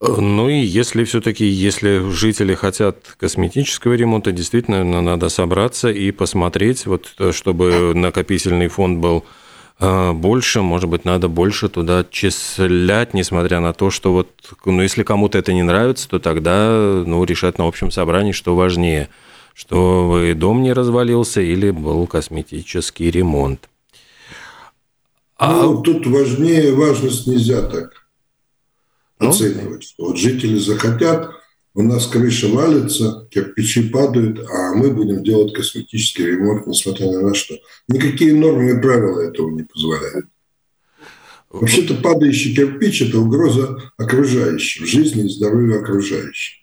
ну 0.00 0.48
и 0.50 0.58
если 0.58 1.04
все-таки, 1.04 1.46
если 1.46 2.10
жители 2.10 2.54
хотят 2.54 2.98
косметического 3.18 3.94
ремонта, 3.94 4.30
действительно 4.30 4.84
надо 4.84 5.30
собраться 5.30 5.90
и 5.90 6.10
посмотреть, 6.10 6.84
вот, 6.86 7.14
чтобы 7.32 7.94
накопительный 7.94 8.68
фонд 8.68 8.98
был 8.98 9.24
а, 9.78 10.12
больше, 10.12 10.60
может 10.60 10.90
быть, 10.90 11.06
надо 11.06 11.28
больше 11.28 11.70
туда 11.70 12.04
числять, 12.10 13.14
несмотря 13.14 13.60
на 13.60 13.72
то, 13.72 13.90
что 13.90 14.12
вот, 14.12 14.28
ну, 14.66 14.82
если 14.82 15.02
кому-то 15.02 15.38
это 15.38 15.54
не 15.54 15.62
нравится, 15.62 16.08
то 16.10 16.18
тогда, 16.18 17.02
ну, 17.06 17.24
решать 17.24 17.58
на 17.58 17.66
общем 17.66 17.90
собрании, 17.90 18.32
что 18.32 18.54
важнее, 18.54 19.08
что 19.54 20.20
дом 20.34 20.62
не 20.62 20.74
развалился 20.74 21.40
или 21.40 21.70
был 21.70 22.06
косметический 22.06 23.10
ремонт. 23.10 23.70
А... 25.38 25.62
Ну, 25.62 25.82
тут 25.82 26.06
важнее, 26.06 26.74
важность 26.74 27.26
нельзя 27.26 27.62
так 27.62 28.05
ну? 29.18 29.28
оценивать. 29.28 29.84
Что 29.84 30.06
вот 30.06 30.18
жители 30.18 30.58
захотят, 30.58 31.30
у 31.74 31.82
нас 31.82 32.06
крыша 32.06 32.48
валится, 32.48 33.28
кирпичи 33.30 33.90
падают, 33.90 34.40
а 34.50 34.74
мы 34.74 34.90
будем 34.92 35.22
делать 35.22 35.52
косметический 35.52 36.26
ремонт, 36.26 36.66
несмотря 36.66 37.10
на 37.10 37.28
то, 37.28 37.34
что 37.34 37.54
никакие 37.88 38.34
нормы 38.34 38.70
и 38.70 38.80
правила 38.80 39.20
этого 39.20 39.50
не 39.50 39.62
позволяют. 39.62 40.26
Вообще-то 41.50 41.94
падающий 41.94 42.54
кирпич– 42.54 43.02
это 43.02 43.18
угроза 43.18 43.92
окружающим, 43.98 44.86
жизни 44.86 45.24
и 45.24 45.28
здоровью 45.28 45.80
окружающих. 45.80 46.54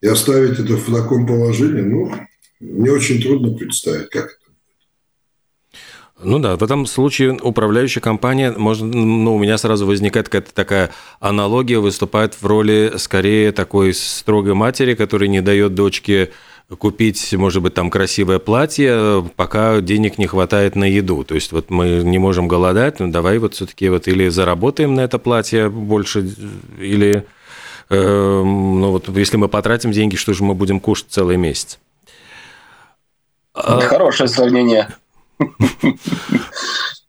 И 0.00 0.06
оставить 0.06 0.58
это 0.58 0.76
в 0.76 0.92
таком 0.92 1.26
положении, 1.26 1.82
ну, 1.82 2.12
мне 2.58 2.90
очень 2.90 3.22
трудно 3.22 3.54
представить, 3.54 4.08
как 4.08 4.39
Ну 6.22 6.38
да, 6.38 6.56
в 6.56 6.62
этом 6.62 6.86
случае 6.86 7.32
управляющая 7.32 8.02
компания, 8.02 8.52
может, 8.52 8.84
ну, 8.84 9.34
у 9.34 9.38
меня 9.38 9.56
сразу 9.58 9.86
возникает 9.86 10.28
какая-то 10.28 10.54
такая 10.54 10.90
аналогия, 11.18 11.78
выступает 11.78 12.34
в 12.34 12.44
роли 12.46 12.92
скорее 12.96 13.52
такой 13.52 13.94
строгой 13.94 14.54
матери, 14.54 14.94
которая 14.94 15.28
не 15.28 15.40
дает 15.40 15.74
дочке 15.74 16.30
купить, 16.78 17.32
может 17.32 17.62
быть, 17.62 17.74
там 17.74 17.90
красивое 17.90 18.38
платье, 18.38 19.28
пока 19.36 19.80
денег 19.80 20.18
не 20.18 20.26
хватает 20.26 20.76
на 20.76 20.84
еду. 20.84 21.24
То 21.24 21.34
есть 21.34 21.52
вот 21.52 21.70
мы 21.70 22.02
не 22.04 22.18
можем 22.18 22.48
голодать, 22.48 23.00
ну 23.00 23.10
давай 23.10 23.38
вот 23.38 23.54
все-таки 23.54 23.88
вот 23.88 24.06
или 24.06 24.28
заработаем 24.28 24.94
на 24.94 25.00
это 25.00 25.18
платье 25.18 25.68
больше, 25.68 26.30
или 26.78 27.26
э, 27.88 28.42
ну 28.44 28.90
вот 28.90 29.08
если 29.08 29.36
мы 29.36 29.48
потратим 29.48 29.90
деньги, 29.90 30.16
что 30.16 30.32
же 30.32 30.44
мы 30.44 30.54
будем 30.54 30.80
кушать 30.80 31.06
целый 31.08 31.36
месяц? 31.36 31.78
А 33.52 33.80
Хорошее 33.80 34.28
сравнение. 34.28 34.88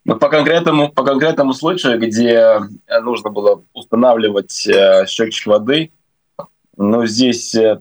Но 0.05 0.15
по 0.15 0.29
конкретному, 0.29 0.89
по 0.89 1.03
конкретному 1.03 1.53
случаю, 1.53 1.99
где 1.99 2.59
нужно 3.01 3.29
было 3.29 3.63
устанавливать 3.73 4.67
э, 4.67 5.05
счетчик 5.05 5.47
воды, 5.47 5.91
ну, 6.75 7.05
здесь 7.05 7.53
э, 7.53 7.79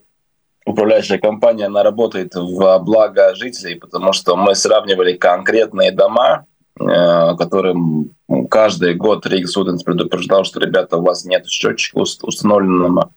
управляющая 0.67 1.19
компания, 1.19 1.67
она 1.67 1.83
работает 1.83 2.35
в 2.35 2.79
благо 2.81 3.35
жителей, 3.35 3.77
потому 3.77 4.13
что 4.13 4.37
мы 4.37 4.55
сравнивали 4.55 5.15
конкретные 5.15 5.93
дома, 5.93 6.45
э, 6.79 7.37
которым 7.37 8.15
каждый 8.51 8.95
год 8.95 9.27
Рейк 9.27 9.49
Суденс 9.49 9.83
предупреждал, 9.83 10.45
что, 10.45 10.61
ребята, 10.61 10.99
у 10.99 11.03
вас 11.03 11.25
нет 11.25 11.47
счетчика 11.47 11.99
установленного, 11.99 13.13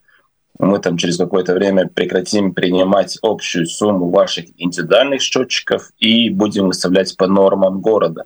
мы 0.59 0.79
там 0.79 0.97
через 0.97 1.17
какое-то 1.17 1.53
время 1.53 1.87
прекратим 1.87 2.53
принимать 2.53 3.17
общую 3.21 3.65
сумму 3.65 4.09
ваших 4.09 4.45
индивидуальных 4.57 5.21
счетчиков 5.21 5.91
и 5.97 6.29
будем 6.29 6.67
выставлять 6.67 7.15
по 7.17 7.27
нормам 7.27 7.81
города. 7.81 8.25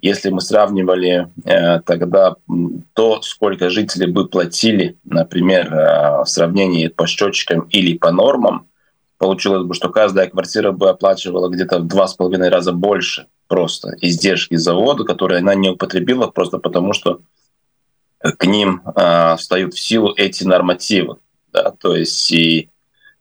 Если 0.00 0.30
мы 0.30 0.40
сравнивали 0.40 1.28
э, 1.44 1.80
тогда 1.80 2.36
то, 2.94 3.20
сколько 3.20 3.68
жители 3.68 4.06
бы 4.06 4.28
платили, 4.28 4.96
например, 5.04 5.72
э, 5.72 6.22
в 6.22 6.26
сравнении 6.26 6.88
по 6.88 7.06
счетчикам 7.06 7.60
или 7.68 7.98
по 7.98 8.10
нормам, 8.10 8.66
получилось 9.18 9.66
бы, 9.66 9.74
что 9.74 9.90
каждая 9.90 10.28
квартира 10.28 10.72
бы 10.72 10.88
оплачивала 10.88 11.50
где-то 11.50 11.80
в 11.80 11.86
два 11.86 12.06
с 12.08 12.14
половиной 12.14 12.48
раза 12.48 12.72
больше 12.72 13.26
просто 13.46 13.90
издержки 14.00 14.54
завода, 14.54 15.04
которые 15.04 15.40
она 15.40 15.54
не 15.54 15.68
употребила 15.68 16.28
просто 16.28 16.56
потому, 16.56 16.94
что 16.94 17.20
к 18.20 18.46
ним 18.46 18.80
э, 18.96 19.36
встают 19.36 19.74
в 19.74 19.78
силу 19.78 20.14
эти 20.16 20.44
нормативы. 20.44 21.16
Да? 21.52 21.70
То 21.70 21.96
есть 21.96 22.30
и 22.30 22.70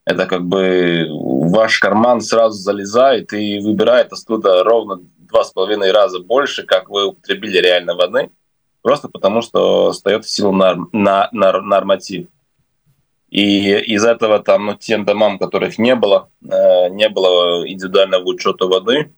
это 0.06 0.26
как 0.26 0.46
бы 0.46 1.08
ваш 1.10 1.80
карман 1.80 2.22
сразу 2.22 2.58
залезает 2.58 3.32
и 3.34 3.60
выбирает 3.60 4.12
оттуда 4.12 4.64
ровно 4.64 5.02
два 5.18 5.44
с 5.44 5.52
половиной 5.52 5.92
раза 5.92 6.20
больше, 6.20 6.64
как 6.64 6.90
вы 6.90 7.08
употребили 7.08 7.60
реально 7.60 7.96
воды, 7.96 8.32
просто 8.82 9.08
потому 9.08 9.42
что 9.42 9.92
встает 9.92 10.26
в 10.26 10.30
силу 10.30 10.52
норм, 10.52 10.90
на, 10.92 11.30
на, 11.32 11.62
норматив. 11.62 12.28
И 13.30 13.78
из 13.78 14.04
этого 14.04 14.40
там, 14.40 14.66
ну, 14.66 14.76
тем 14.76 15.06
домам, 15.06 15.38
которых 15.38 15.78
не 15.78 15.94
было, 15.94 16.30
э, 16.44 16.90
не 16.90 17.10
было 17.10 17.68
индивидуального 17.68 18.24
учета 18.24 18.66
воды 18.66 19.14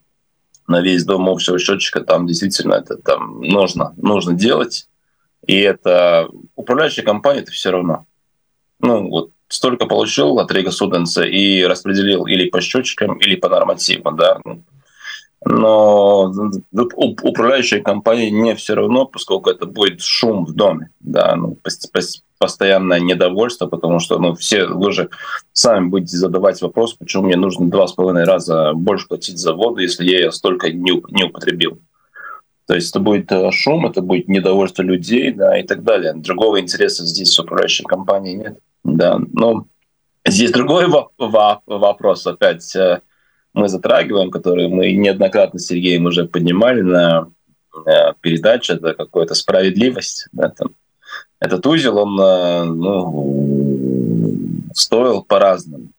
на 0.68 0.82
весь 0.82 1.06
дом 1.06 1.30
общего 1.30 1.58
счетчика, 1.58 2.02
там 2.02 2.28
действительно 2.28 2.74
это 2.74 2.98
там 2.98 3.42
нужно, 3.42 3.94
нужно 3.96 4.34
делать. 4.34 4.90
И 5.48 5.58
это 5.60 6.28
управляющая 6.56 7.04
компания, 7.04 7.40
это 7.40 7.52
все 7.52 7.72
равно. 7.72 8.06
Ну, 8.82 9.10
вот 9.10 9.32
столько 9.48 9.86
получил 9.86 10.40
от 10.40 10.52
Рига 10.52 10.72
Суденса 10.72 11.24
и 11.24 11.64
распределил 11.64 12.26
или 12.26 12.50
по 12.50 12.62
счетчикам, 12.62 13.18
или 13.18 13.36
по 13.36 13.50
нормативам, 13.50 14.16
да. 14.16 14.40
Но 15.44 16.32
управляющей 16.72 17.82
компании 17.82 18.30
не 18.30 18.56
все 18.56 18.76
равно, 18.76 19.06
поскольку 19.06 19.50
это 19.50 19.66
будет 19.66 20.02
шум 20.02 20.46
в 20.46 20.54
доме, 20.54 20.92
да, 21.00 21.36
ну, 21.36 21.58
постоянное 22.38 23.00
недовольство, 23.00 23.68
потому 23.68 24.00
что 24.00 24.20
ну, 24.20 24.36
все 24.36 24.68
вы 24.68 24.92
же 24.92 25.10
сами 25.54 25.88
будете 25.88 26.18
задавать 26.18 26.62
вопрос, 26.62 26.94
почему 26.94 27.24
мне 27.24 27.38
нужно 27.38 27.70
два 27.70 27.88
с 27.88 27.94
половиной 27.94 28.24
раза 28.24 28.74
больше 28.74 29.08
платить 29.08 29.38
за 29.38 29.54
воду, 29.54 29.80
если 29.80 30.06
я 30.06 30.20
ее 30.20 30.32
столько 30.32 30.72
не, 30.72 31.02
не 31.10 31.24
употребил. 31.24 31.80
То 32.68 32.76
есть 32.76 32.92
это 32.92 33.00
будет 33.00 33.32
э, 33.32 33.52
шум, 33.52 33.86
это 33.86 34.02
будет 34.02 34.28
недовольство 34.28 34.82
людей, 34.82 35.32
да, 35.32 35.60
и 35.60 35.64
так 35.64 35.84
далее. 35.84 36.14
Другого 36.14 36.60
интереса 36.60 37.06
здесь 37.06 37.32
с 37.32 37.40
управляющей 37.40 37.84
компанией 37.84 38.38
нет. 38.38 38.60
Да, 38.84 39.20
но 39.32 39.68
здесь 40.26 40.52
другой 40.52 40.88
вопрос 41.18 42.26
опять 42.26 42.76
э, 42.76 43.02
мы 43.54 43.70
затрагиваем, 43.70 44.32
который 44.32 44.68
мы 44.68 44.92
неоднократно 44.94 45.60
с 45.60 45.68
Сергеем 45.68 46.06
уже 46.06 46.26
поднимали 46.26 46.82
на 46.82 47.28
э, 47.86 48.14
передаче, 48.22 48.74
это 48.74 48.94
какая-то 48.94 49.36
справедливость. 49.36 50.28
Да, 50.32 50.50
там. 50.50 50.70
Этот 51.40 51.66
узел, 51.68 51.98
он 51.98 52.20
э, 52.20 52.64
ну, 52.66 54.62
стоил 54.74 55.24
по-разному. 55.24 55.90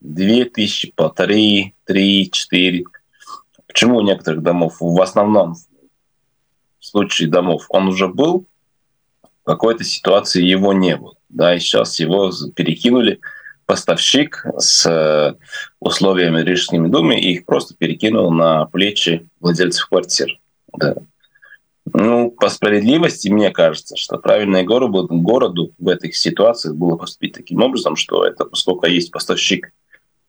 Две 0.00 0.44
тысячи, 0.44 0.92
полторы, 0.94 1.72
три, 1.84 2.30
четыре. 2.30 2.84
Почему 3.66 3.96
у 3.96 4.02
некоторых 4.02 4.42
домов, 4.42 4.76
в 4.80 5.00
основном 5.00 5.54
в 6.78 6.86
случае 6.86 7.28
домов, 7.28 7.66
он 7.68 7.88
уже 7.88 8.06
был, 8.08 8.46
в 9.22 9.44
какой-то 9.44 9.82
ситуации 9.82 10.42
его 10.42 10.72
не 10.72 10.96
было 10.96 11.17
да, 11.28 11.54
и 11.54 11.58
сейчас 11.58 11.98
его 11.98 12.30
перекинули 12.54 13.20
поставщик 13.66 14.46
с 14.56 14.86
э, 14.86 15.34
условиями 15.78 16.40
Рижскими 16.40 16.88
думе 16.88 17.20
и 17.20 17.34
их 17.34 17.44
просто 17.44 17.74
перекинул 17.76 18.32
на 18.32 18.64
плечи 18.64 19.28
владельцев 19.40 19.86
квартир. 19.88 20.38
Да. 20.72 20.96
Ну, 21.92 22.30
по 22.30 22.48
справедливости, 22.48 23.28
мне 23.28 23.50
кажется, 23.50 23.96
что 23.96 24.18
правильное 24.18 24.64
городу, 24.64 25.06
городу 25.10 25.72
в 25.78 25.88
этих 25.88 26.16
ситуациях 26.16 26.76
было 26.76 26.96
поступить 26.96 27.34
таким 27.34 27.62
образом, 27.62 27.96
что 27.96 28.24
это, 28.24 28.44
поскольку 28.44 28.86
есть 28.86 29.10
поставщик 29.10 29.72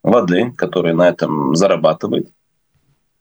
воды, 0.04 0.52
который 0.58 0.94
на 0.94 1.10
этом 1.10 1.56
зарабатывает, 1.56 2.30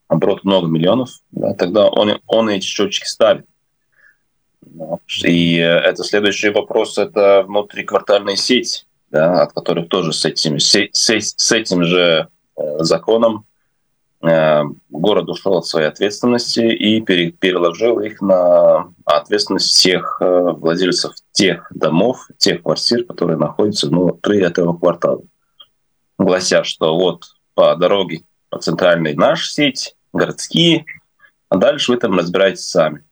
оборот 0.09 0.45
много 0.45 0.69
миллионов, 0.69 1.11
да, 1.31 1.55
тогда 1.55 1.88
он, 1.88 2.21
он 2.27 2.49
эти 2.49 2.64
счетчики 2.64 3.07
ставит. 3.07 3.47
И 5.25 5.57
это 5.57 6.05
следующий 6.05 6.51
вопрос, 6.51 6.99
это 6.99 7.44
внутриквартальная 7.47 8.37
сеть, 8.37 8.87
да, 9.11 9.42
от 9.42 9.53
которых 9.53 9.88
тоже 9.88 10.12
с 10.12 10.25
этим, 10.25 10.59
с, 10.59 10.77
с 10.92 11.53
этим 11.53 11.85
же 11.85 12.29
э, 12.57 12.62
законом 12.81 13.47
э, 14.23 14.62
город 14.90 15.29
ушел 15.29 15.59
от 15.59 15.66
своей 15.66 15.88
ответственности 15.88 16.61
и 16.61 17.01
переложил 17.01 18.01
их 18.01 18.21
на 18.21 18.92
ответственность 19.05 19.71
всех 19.71 20.18
э, 20.21 20.25
владельцев 20.27 21.12
тех 21.33 21.66
домов, 21.75 22.29
тех 22.37 22.62
квартир, 22.62 23.05
которые 23.05 23.38
находятся 23.38 23.88
внутри 23.88 24.40
этого 24.40 24.77
квартала. 24.77 25.23
Глася, 26.18 26.64
что 26.64 26.97
вот 26.97 27.25
по 27.55 27.75
дороге, 27.77 28.23
по 28.51 28.59
центральной 28.59 29.14
наша 29.14 29.51
сеть, 29.51 29.94
городские, 30.12 30.85
а 31.49 31.57
дальше 31.57 31.92
вы 31.92 31.99
там 31.99 32.18
разбираетесь 32.18 32.68
сами. 32.68 33.05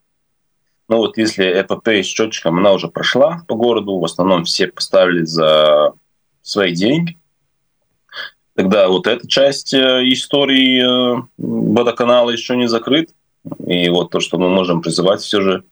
Ну 0.89 0.99
вот 0.99 1.19
если 1.19 1.45
ЭПП 1.61 1.89
с 1.89 2.07
счетчиком, 2.07 2.59
она 2.59 2.73
уже 2.73 2.89
прошла 2.89 3.43
по 3.49 3.55
городу, 3.55 3.99
в 3.99 4.05
основном 4.05 4.45
все 4.45 4.69
поставили 4.69 5.25
за 5.25 5.95
свои 6.43 6.75
деньги. 6.75 7.19
Тогда 8.55 8.89
вот 8.89 9.07
эта 9.07 9.27
часть 9.29 9.75
э, 9.75 10.03
истории 10.05 11.19
э, 11.19 11.23
водоканала 11.37 12.31
еще 12.31 12.57
не 12.57 12.69
закрыт. 12.69 13.11
И 13.67 13.89
вот 13.91 14.11
то, 14.11 14.21
что 14.21 14.39
мы 14.39 14.49
можем 14.49 14.81
призывать 14.81 15.21
все 15.21 15.41
же 15.43 15.65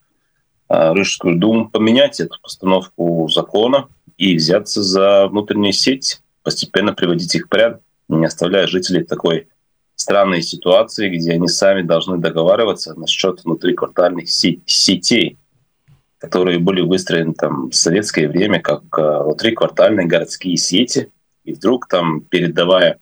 э, 0.68 0.94
Рижскую 0.94 1.38
думу 1.38 1.70
поменять 1.70 2.20
эту 2.20 2.38
постановку 2.42 3.28
закона 3.28 3.88
и 4.18 4.36
взяться 4.36 4.82
за 4.82 5.28
внутреннюю 5.28 5.72
сеть, 5.72 6.20
постепенно 6.42 6.92
приводить 6.92 7.34
их 7.34 7.46
в 7.46 7.48
порядок, 7.48 7.80
не 8.08 8.26
оставляя 8.26 8.66
жителей 8.66 9.04
такой 9.04 9.48
странные 9.96 10.42
ситуации, 10.42 11.08
где 11.08 11.32
они 11.32 11.48
сами 11.48 11.82
должны 11.82 12.18
договариваться 12.18 12.94
насчет 12.94 13.44
внутриквартальных 13.44 14.28
сетей, 14.28 15.38
которые 16.18 16.58
были 16.58 16.80
выстроены 16.80 17.34
там 17.34 17.70
в 17.70 17.74
советское 17.74 18.28
время 18.28 18.60
как 18.60 18.82
э, 18.96 19.22
внутриквартальные 19.22 20.06
городские 20.06 20.56
сети, 20.56 21.10
и 21.44 21.52
вдруг 21.52 21.88
там, 21.88 22.22
передавая 22.22 22.98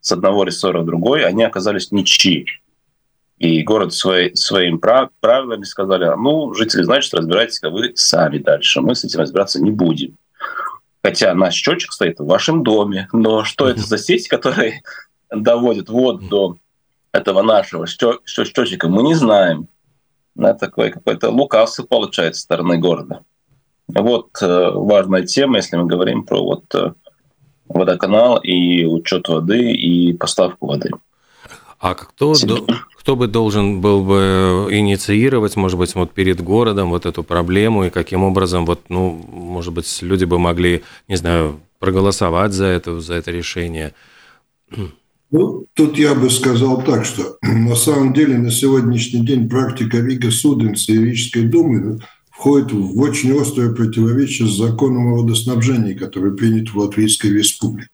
с 0.00 0.12
одного 0.12 0.44
рессора 0.44 0.80
в 0.80 0.86
другой, 0.86 1.24
они 1.24 1.44
оказались 1.44 1.92
ничьи. 1.92 2.46
И 3.38 3.62
город 3.62 3.92
свои, 3.92 4.34
своим 4.34 4.78
прав, 4.78 5.10
правилами 5.20 5.64
сказали, 5.64 6.06
ну, 6.16 6.54
жители, 6.54 6.82
значит, 6.82 7.12
разбирайтесь-ка 7.12 7.70
вы 7.70 7.92
сами 7.94 8.38
дальше, 8.38 8.80
мы 8.80 8.94
с 8.94 9.04
этим 9.04 9.20
разбираться 9.20 9.60
не 9.62 9.70
будем. 9.70 10.16
Хотя 11.02 11.34
наш 11.34 11.54
счетчик 11.54 11.92
стоит 11.92 12.20
в 12.20 12.26
вашем 12.26 12.62
доме, 12.62 13.08
но 13.12 13.42
что 13.44 13.68
это 13.68 13.80
за 13.80 13.98
сеть, 13.98 14.28
которая 14.28 14.82
доводит 15.34 15.88
вот 15.88 16.28
до 16.28 16.58
этого 17.12 17.42
нашего 17.42 17.86
счетчика, 17.86 18.88
мы 18.88 19.02
не 19.02 19.14
знаем. 19.14 19.68
Да, 20.34 20.54
такой 20.54 20.90
какой-то 20.90 21.30
лукавство 21.30 21.84
получается 21.84 22.40
со 22.40 22.44
стороны 22.44 22.78
города. 22.78 23.22
Вот 23.88 24.30
э, 24.40 24.70
важная 24.70 25.26
тема, 25.26 25.56
если 25.56 25.76
мы 25.76 25.86
говорим 25.86 26.24
про 26.24 26.42
вот 26.42 26.74
э, 26.74 26.94
водоканал 27.66 28.38
и 28.38 28.84
учет 28.84 29.28
воды 29.28 29.72
и 29.72 30.14
поставку 30.14 30.68
воды. 30.68 30.90
А 31.78 31.94
кто, 31.94 32.34
кто 32.96 33.16
бы 33.16 33.26
должен 33.26 33.80
был 33.80 34.04
бы 34.04 34.68
инициировать, 34.70 35.56
может 35.56 35.78
быть, 35.78 35.94
вот 35.96 36.12
перед 36.12 36.40
городом 36.40 36.90
вот 36.90 37.06
эту 37.06 37.24
проблему, 37.24 37.84
и 37.84 37.90
каким 37.90 38.22
образом, 38.22 38.64
вот, 38.64 38.82
ну, 38.88 39.10
может 39.10 39.74
быть, 39.74 40.00
люди 40.00 40.24
бы 40.24 40.38
могли, 40.38 40.84
не 41.08 41.16
знаю, 41.16 41.60
проголосовать 41.80 42.52
за 42.52 42.66
это, 42.66 43.00
за 43.00 43.14
это 43.14 43.32
решение? 43.32 43.92
Ну, 45.32 45.66
тут 45.72 45.98
я 45.98 46.14
бы 46.14 46.28
сказал 46.28 46.84
так, 46.84 47.06
что 47.06 47.38
на 47.42 47.74
самом 47.74 48.12
деле 48.12 48.36
на 48.36 48.50
сегодняшний 48.50 49.24
день 49.26 49.48
практика 49.48 49.98
Рига 49.98 50.30
Суденца 50.30 50.92
и 50.92 50.98
Рижской 50.98 51.44
думы 51.44 52.00
входит 52.30 52.72
в 52.72 53.00
очень 53.00 53.40
острое 53.40 53.72
противоречие 53.72 54.46
с 54.46 54.58
законом 54.58 55.08
о 55.08 55.22
водоснабжении, 55.22 55.94
который 55.94 56.36
принят 56.36 56.68
в 56.68 56.78
Латвийской 56.78 57.28
республике. 57.28 57.88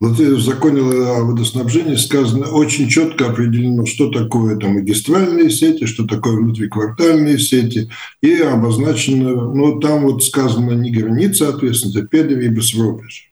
Вот 0.00 0.18
в 0.18 0.40
законе 0.40 0.80
о 0.80 1.22
водоснабжении 1.24 1.94
сказано, 1.94 2.46
очень 2.48 2.88
четко 2.88 3.28
определено, 3.28 3.86
что 3.86 4.10
такое 4.10 4.56
там 4.56 4.72
магистральные 4.72 5.50
сети, 5.50 5.84
что 5.84 6.06
такое 6.06 6.38
внутриквартальные 6.38 7.38
сети, 7.38 7.88
и 8.20 8.34
обозначено, 8.36 9.52
ну, 9.54 9.78
там 9.78 10.04
вот 10.04 10.24
сказано 10.24 10.72
не 10.72 10.90
граница 10.90 11.50
ответственности, 11.50 11.98
а 12.00 12.06
педови 12.06 12.48
без 12.48 12.74
рубежа. 12.74 13.29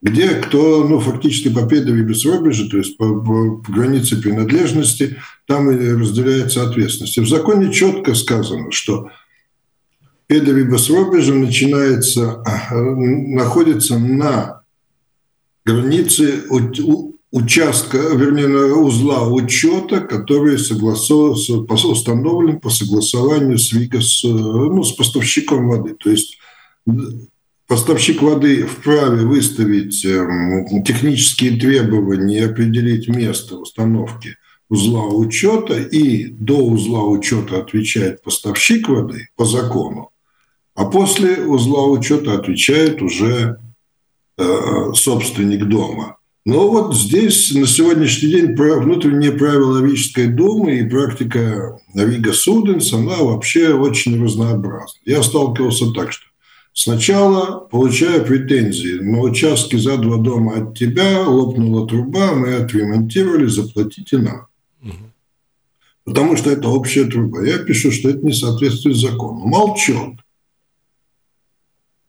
Где 0.00 0.28
кто, 0.28 0.86
ну, 0.86 1.00
фактически 1.00 1.48
по 1.48 1.66
педови 1.66 2.02
без 2.02 2.24
рубежа, 2.24 2.68
то 2.68 2.76
есть 2.76 2.96
по, 2.96 3.20
по, 3.20 3.56
по 3.56 3.72
границе 3.72 4.20
принадлежности, 4.20 5.16
там 5.46 5.70
и 5.70 5.92
разделяется 5.92 6.62
ответственность. 6.62 7.16
И 7.18 7.20
в 7.20 7.28
законе 7.28 7.72
четко 7.72 8.14
сказано, 8.14 8.70
что 8.70 9.10
педови 10.28 10.62
без 10.62 10.88
рубежа 10.88 11.34
начинается, 11.34 12.44
находится 12.70 13.98
на 13.98 14.62
границы 15.64 16.44
участка, 17.32 17.98
вернее, 17.98 18.74
узла 18.74 19.26
учета, 19.28 20.00
который 20.00 20.60
согласован, 20.60 21.34
установлен 21.68 22.60
по 22.60 22.70
согласованию 22.70 23.58
с, 23.58 23.70
с, 23.72 24.22
ну, 24.22 24.84
с 24.84 24.92
поставщиком 24.92 25.68
воды. 25.68 25.94
То 25.94 26.10
есть 26.10 26.38
поставщик 27.68 28.22
воды 28.22 28.66
вправе 28.66 29.24
выставить 29.24 30.04
эм, 30.04 30.82
технические 30.82 31.60
требования 31.60 32.38
и 32.38 32.44
определить 32.50 33.08
место 33.08 33.56
установки 33.56 34.36
узла 34.68 35.06
учета, 35.06 35.78
и 35.78 36.26
до 36.26 36.58
узла 36.58 37.04
учета 37.04 37.60
отвечает 37.60 38.22
поставщик 38.22 38.88
воды 38.88 39.28
по 39.36 39.44
закону, 39.44 40.10
а 40.74 40.84
после 40.86 41.44
узла 41.44 41.86
учета 41.86 42.34
отвечает 42.34 43.00
уже 43.00 43.58
Э, 44.40 44.92
собственник 44.94 45.64
дома. 45.64 46.16
Но 46.46 46.70
вот 46.70 46.94
здесь 46.94 47.52
на 47.52 47.66
сегодняшний 47.66 48.30
день 48.30 48.54
внутренние 48.54 49.32
правила 49.32 49.84
Рижской 49.84 50.28
думы 50.28 50.78
и 50.78 50.88
практика 50.88 51.76
Рига 51.92 52.32
Суденс, 52.32 52.92
она 52.92 53.16
вообще 53.16 53.74
очень 53.74 54.22
разнообразна. 54.22 55.00
Я 55.04 55.24
сталкивался 55.24 55.90
так, 55.92 56.12
что 56.12 56.24
сначала 56.78 57.58
получаю 57.58 58.24
претензии 58.24 59.00
на 59.00 59.20
участке 59.20 59.78
за 59.78 59.96
два 59.96 60.16
дома 60.16 60.58
от 60.58 60.78
тебя, 60.78 61.26
лопнула 61.26 61.88
труба, 61.88 62.34
мы 62.34 62.54
отремонтировали, 62.54 63.46
заплатите 63.46 64.18
нам. 64.18 64.46
Потому 66.04 66.36
что 66.36 66.50
это 66.50 66.68
общая 66.68 67.04
труба. 67.04 67.42
Я 67.42 67.58
пишу, 67.58 67.90
что 67.90 68.08
это 68.08 68.24
не 68.24 68.32
соответствует 68.32 68.96
закону. 68.96 69.40
Молчат. 69.44 70.14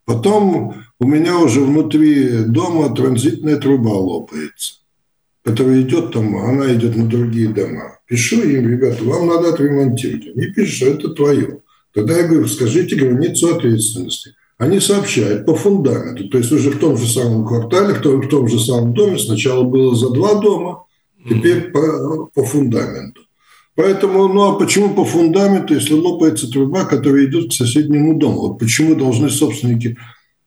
Потом 0.06 0.76
у 1.00 1.06
меня 1.06 1.40
уже 1.40 1.62
внутри 1.62 2.44
дома 2.46 2.96
транзитная 2.96 3.58
труба 3.58 3.94
лопается, 3.94 4.76
которая 5.44 5.82
идет 5.82 6.14
там, 6.14 6.38
она 6.38 6.74
идет 6.74 6.96
на 6.96 7.08
другие 7.08 7.50
дома. 7.50 8.00
Пишу 8.08 8.42
им, 8.42 8.70
ребята, 8.70 9.04
вам 9.04 9.28
надо 9.28 9.50
отремонтировать. 9.50 10.38
Они 10.38 10.46
пишут, 10.48 10.76
что 10.76 10.86
это 10.86 11.10
твое. 11.10 11.62
Тогда 11.94 12.18
я 12.18 12.28
говорю, 12.28 12.48
скажите 12.48 12.96
границу 12.96 13.56
ответственности. 13.56 14.36
Они 14.60 14.82
сообщают 14.82 15.46
по 15.46 15.56
фундаменту. 15.56 16.28
То 16.28 16.38
есть 16.38 16.52
уже 16.52 16.72
в 16.72 16.80
том 16.80 16.98
же 16.98 17.08
самом 17.08 17.48
квартале, 17.48 17.94
в 17.94 18.02
том, 18.02 18.22
в 18.22 18.28
том 18.28 18.50
же 18.50 18.60
самом 18.60 18.94
доме 18.94 19.18
сначала 19.18 19.64
было 19.64 19.96
за 19.96 20.10
два 20.10 20.36
дома, 20.36 20.84
теперь 21.28 21.72
по, 21.72 22.30
по 22.36 22.44
фундаменту. 22.44 23.22
Поэтому, 23.76 24.28
ну 24.28 24.52
а 24.52 24.60
почему 24.60 24.94
по 24.94 25.06
фундаменту, 25.06 25.76
если 25.76 25.94
лопается 25.94 26.52
труба, 26.52 26.84
которая 26.84 27.26
идет 27.26 27.52
к 27.52 27.54
соседнему 27.54 28.20
дому? 28.20 28.42
Вот 28.42 28.60
почему 28.60 28.96
должны 28.96 29.30
собственники 29.30 29.98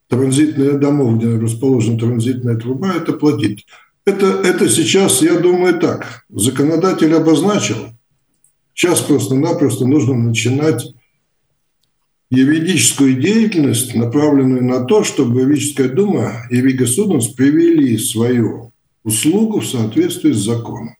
транзитных 0.08 0.78
домов, 0.78 1.16
где 1.16 1.28
расположена 1.38 1.98
транзитная 1.98 2.56
труба, 2.56 2.92
это 2.94 3.14
платить? 3.14 3.64
Это, 4.04 4.26
это 4.26 4.68
сейчас, 4.68 5.22
я 5.22 5.38
думаю, 5.38 5.78
так. 5.80 6.26
Законодатель 6.28 7.14
обозначил. 7.14 7.76
Сейчас 8.74 9.00
просто-напросто 9.00 9.86
нужно 9.86 10.12
начинать 10.12 10.92
юридическую 12.34 13.20
деятельность, 13.20 13.94
направленную 13.94 14.64
на 14.64 14.84
то, 14.84 15.04
чтобы 15.04 15.42
Юридическая 15.42 15.88
дума 15.88 16.46
и 16.48 16.62
Рига 16.62 16.86
Суденс 16.86 17.28
привели 17.28 17.98
свою 17.98 18.72
услугу 19.04 19.60
в 19.60 19.66
соответствии 19.66 20.32
с 20.32 20.38
законом. 20.38 20.96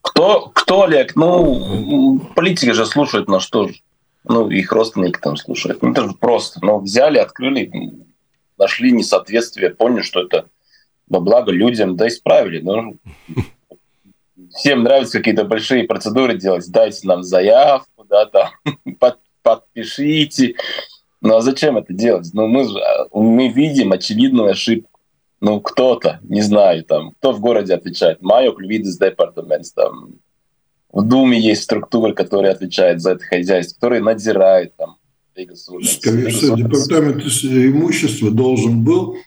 Кто, 0.00 0.52
кто, 0.54 0.84
Олег? 0.84 1.16
Ну, 1.16 2.20
политики 2.36 2.70
же 2.70 2.86
слушают 2.86 3.28
на 3.28 3.40
что. 3.40 3.68
Ну, 4.22 4.48
их 4.50 4.70
родственники 4.70 5.18
там 5.20 5.36
слушают. 5.36 5.82
Ну, 5.82 5.90
это 5.90 6.08
же 6.08 6.14
просто. 6.14 6.60
Ну, 6.62 6.78
взяли, 6.78 7.18
открыли, 7.18 7.72
нашли 8.56 8.92
несоответствие, 8.92 9.70
поняли, 9.70 10.02
что 10.02 10.22
это 10.22 10.48
во 11.08 11.20
благо 11.20 11.50
людям, 11.50 11.96
да, 11.96 12.06
исправили. 12.06 12.60
Ну, 12.60 12.98
всем 14.58 14.82
нравится 14.82 15.18
какие-то 15.18 15.44
большие 15.44 15.84
процедуры 15.84 16.36
делать. 16.36 16.70
Дайте 16.70 17.06
нам 17.06 17.22
заявку, 17.22 18.04
да, 18.08 18.26
там, 18.26 18.50
под, 18.98 19.18
подпишите. 19.42 20.54
Ну, 21.20 21.36
а 21.36 21.40
зачем 21.40 21.76
это 21.76 21.92
делать? 21.92 22.30
Ну, 22.32 22.46
мы, 22.46 22.66
мы 23.12 23.48
видим 23.48 23.92
очевидную 23.92 24.50
ошибку 24.50 24.98
ну, 25.40 25.60
кто-то, 25.60 26.20
не 26.22 26.40
знаю, 26.40 26.84
там, 26.84 27.12
кто 27.12 27.32
в 27.32 27.40
городе 27.40 27.74
отвечает, 27.74 28.22
Майок 28.22 28.60
Львидис 28.60 28.98
Департамент, 28.98 29.66
там, 29.74 30.14
в 30.92 31.02
Думе 31.02 31.38
есть 31.38 31.62
структуры, 31.62 32.14
которые 32.14 32.52
отвечают 32.52 33.00
за 33.00 33.12
это 33.12 33.24
хозяйство, 33.24 33.76
которые 33.76 34.02
надзирают 34.02 34.74
там. 34.76 34.96
Всего, 35.36 36.56
департамент 36.56 37.22
имущества 37.22 38.32
должен 38.32 38.82
был 38.82 39.18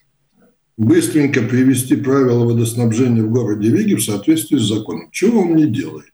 быстренько 0.82 1.41
привести 1.44 1.96
правила 1.96 2.44
водоснабжения 2.44 3.22
в 3.22 3.32
городе 3.32 3.70
Риге 3.70 3.98
в 3.98 4.04
соответствии 4.04 4.58
с 4.58 4.63
законом. 4.63 5.10
Чего 5.12 5.41
он 5.41 5.56
не 5.56 5.67
делает? 5.67 6.08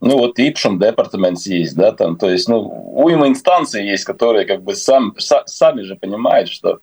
Ну 0.00 0.16
вот 0.16 0.38
Ипшем 0.38 0.78
департамент 0.78 1.40
есть, 1.40 1.76
да, 1.76 1.92
там, 1.92 2.16
то 2.16 2.30
есть, 2.30 2.48
ну, 2.48 2.60
уйма 2.94 3.28
инстанций 3.28 3.84
есть, 3.84 4.04
которые 4.04 4.46
как 4.46 4.62
бы 4.62 4.74
сам, 4.74 5.14
са, 5.18 5.42
сами 5.46 5.82
же 5.82 5.96
понимают, 5.96 6.48
что 6.48 6.78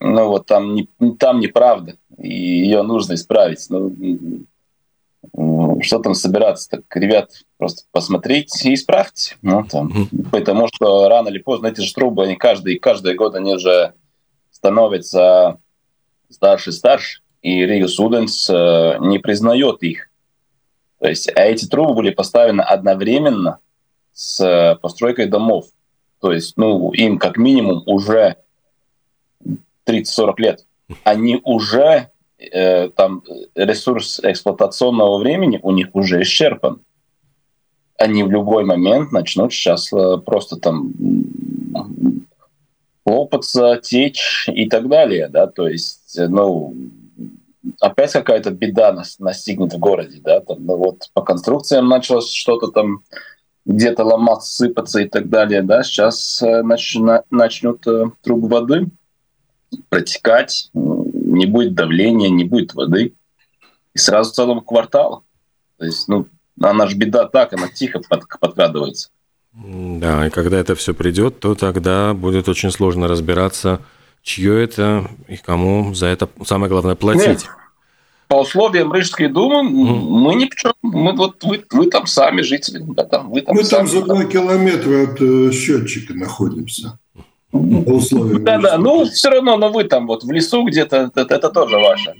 ну 0.00 0.28
вот 0.28 0.46
там, 0.46 0.74
не, 0.74 0.88
там 1.18 1.40
неправда, 1.40 1.96
и 2.16 2.28
ее 2.28 2.82
нужно 2.82 3.14
исправить. 3.14 3.66
Ну, 3.68 3.92
что 5.82 5.98
там 5.98 6.14
собираться? 6.14 6.70
Так, 6.70 6.82
ребят, 6.94 7.30
просто 7.58 7.82
посмотреть 7.90 8.64
и 8.64 8.74
исправьте. 8.74 9.36
Ну, 9.42 9.64
там. 9.64 10.08
Потому 10.30 10.68
что 10.68 11.08
рано 11.08 11.28
или 11.28 11.38
поздно 11.38 11.66
эти 11.68 11.80
же 11.80 11.92
трубы, 11.92 12.24
они 12.24 12.36
каждый, 12.36 12.78
каждый 12.78 13.14
год 13.14 13.34
они 13.34 13.54
уже 13.54 13.94
становятся 14.64 15.58
старше 16.30 16.70
и 16.70 16.72
старше, 16.72 17.20
и 17.42 17.66
Рига 17.66 17.86
Суденс 17.86 18.48
э, 18.48 18.96
не 19.00 19.18
признает 19.18 19.82
их. 19.82 20.08
То 21.00 21.08
есть, 21.08 21.28
а 21.36 21.42
эти 21.42 21.66
трубы 21.66 21.92
были 21.92 22.08
поставлены 22.08 22.62
одновременно 22.62 23.58
с 24.14 24.40
э, 24.40 24.76
постройкой 24.76 25.26
домов. 25.26 25.66
То 26.18 26.32
есть, 26.32 26.56
ну, 26.56 26.92
им 26.92 27.18
как 27.18 27.36
минимум 27.36 27.82
уже 27.84 28.36
30-40 29.86 30.34
лет, 30.38 30.66
они 31.02 31.42
уже 31.44 32.08
э, 32.38 32.88
там 32.88 33.22
ресурс 33.54 34.18
эксплуатационного 34.22 35.18
времени 35.18 35.60
у 35.62 35.72
них 35.72 35.88
уже 35.92 36.22
исчерпан. 36.22 36.80
Они 37.98 38.22
в 38.22 38.30
любой 38.30 38.64
момент 38.64 39.12
начнут 39.12 39.52
сейчас 39.52 39.92
э, 39.92 40.16
просто 40.24 40.56
там 40.56 40.94
лопаться, 43.06 43.78
течь 43.82 44.48
и 44.52 44.68
так 44.68 44.88
далее, 44.88 45.28
да, 45.28 45.46
то 45.46 45.68
есть, 45.68 46.16
ну, 46.16 46.74
опять 47.80 48.12
какая-то 48.12 48.50
беда 48.50 48.92
нас 48.92 49.18
настигнет 49.18 49.72
в 49.72 49.78
городе, 49.78 50.20
да, 50.22 50.40
там, 50.40 50.64
ну 50.64 50.76
вот 50.76 51.10
по 51.12 51.22
конструкциям 51.22 51.88
началось 51.88 52.30
что-то 52.30 52.68
там 52.68 53.02
где-то 53.66 54.04
ломаться, 54.04 54.54
сыпаться 54.54 55.00
и 55.00 55.08
так 55.08 55.28
далее, 55.28 55.62
да, 55.62 55.82
сейчас 55.82 56.42
э, 56.42 56.62
начнут, 56.62 57.22
начнут 57.30 57.86
э, 57.86 58.10
трубы 58.22 58.48
воды 58.48 58.88
протекать, 59.88 60.70
не 60.72 61.46
будет 61.46 61.74
давления, 61.74 62.28
не 62.28 62.44
будет 62.44 62.74
воды. 62.74 63.14
И 63.94 63.98
сразу 63.98 64.32
целым 64.32 64.60
кварталом. 64.60 65.22
То 65.78 65.84
есть, 65.84 66.08
ну, 66.08 66.26
она 66.60 66.86
же 66.86 66.96
беда 66.96 67.26
так, 67.26 67.52
она 67.52 67.68
тихо 67.68 68.00
под, 68.08 68.28
подкрадывается. 68.40 69.10
Да, 69.54 70.26
и 70.26 70.30
когда 70.30 70.58
это 70.58 70.74
все 70.74 70.94
придет, 70.94 71.38
то 71.38 71.54
тогда 71.54 72.12
будет 72.12 72.48
очень 72.48 72.70
сложно 72.70 73.06
разбираться, 73.06 73.80
чье 74.22 74.62
это 74.64 75.08
и 75.28 75.36
кому 75.36 75.94
за 75.94 76.06
это 76.06 76.28
самое 76.44 76.68
главное 76.68 76.96
платить? 76.96 77.26
Нет. 77.26 77.48
По 78.26 78.40
условиям 78.40 78.92
Рижской 78.92 79.28
думы 79.28 79.68
mm. 79.68 80.00
мы 80.00 80.34
ни 80.34 80.46
в 80.46 80.54
чем. 80.56 80.72
Мы, 80.82 81.12
вот, 81.12 81.44
вы, 81.44 81.62
вы 81.70 81.86
там 81.86 82.06
сами 82.06 82.40
жители. 82.40 82.82
Да, 82.82 83.04
там, 83.04 83.30
вы 83.30 83.42
там 83.42 83.54
мы 83.54 83.64
сами, 83.64 83.86
там 83.86 83.88
за 83.88 84.02
два 84.02 84.24
километра 84.24 85.04
от 85.04 85.20
э, 85.20 85.52
счетчика 85.52 86.14
находимся. 86.14 86.98
Да, 87.52 88.58
да, 88.58 88.78
ну 88.78 89.04
все 89.04 89.30
равно, 89.30 89.56
но 89.56 89.68
вы 89.68 89.84
там 89.84 90.08
вот 90.08 90.24
в 90.24 90.32
лесу 90.32 90.64
где-то, 90.64 91.12
это, 91.14 91.34
это 91.34 91.50
тоже 91.50 91.76
ваше. 91.76 92.14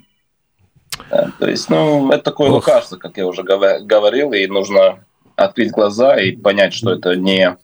Да, 1.11 1.33
то 1.41 1.49
есть, 1.49 1.69
ну, 1.69 2.11
это 2.13 2.23
такое 2.23 2.51
Ох. 2.51 2.65
лекарство, 2.65 2.97
как 2.97 3.17
я 3.17 3.27
уже 3.27 3.43
говорил, 3.43 4.33
и 4.33 4.47
нужно 4.47 5.05
открыть 5.37 5.71
глаза 5.71 6.21
и 6.21 6.33
понять, 6.37 6.75
что 6.75 6.93
это 6.93 7.17
не 7.17 7.57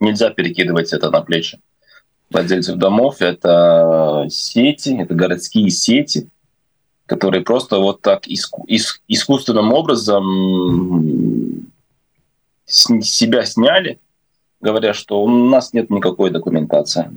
нельзя 0.00 0.30
перекидывать 0.30 0.92
это 0.92 1.10
на 1.10 1.20
плечи 1.20 1.60
владельцев 2.30 2.76
домов. 2.76 3.20
Это 3.20 4.26
сети, 4.30 4.96
это 4.98 5.14
городские 5.14 5.70
сети, 5.70 6.28
которые 7.06 7.42
просто 7.42 7.78
вот 7.78 8.00
так 8.00 8.26
иску, 8.26 8.64
ис, 8.66 9.00
искусственным 9.08 9.72
образом 9.72 11.68
себя 12.66 13.44
сняли, 13.44 14.00
говоря, 14.60 14.94
что 14.94 15.22
у 15.22 15.28
нас 15.28 15.72
нет 15.72 15.90
никакой 15.90 16.30
документации. 16.30 17.10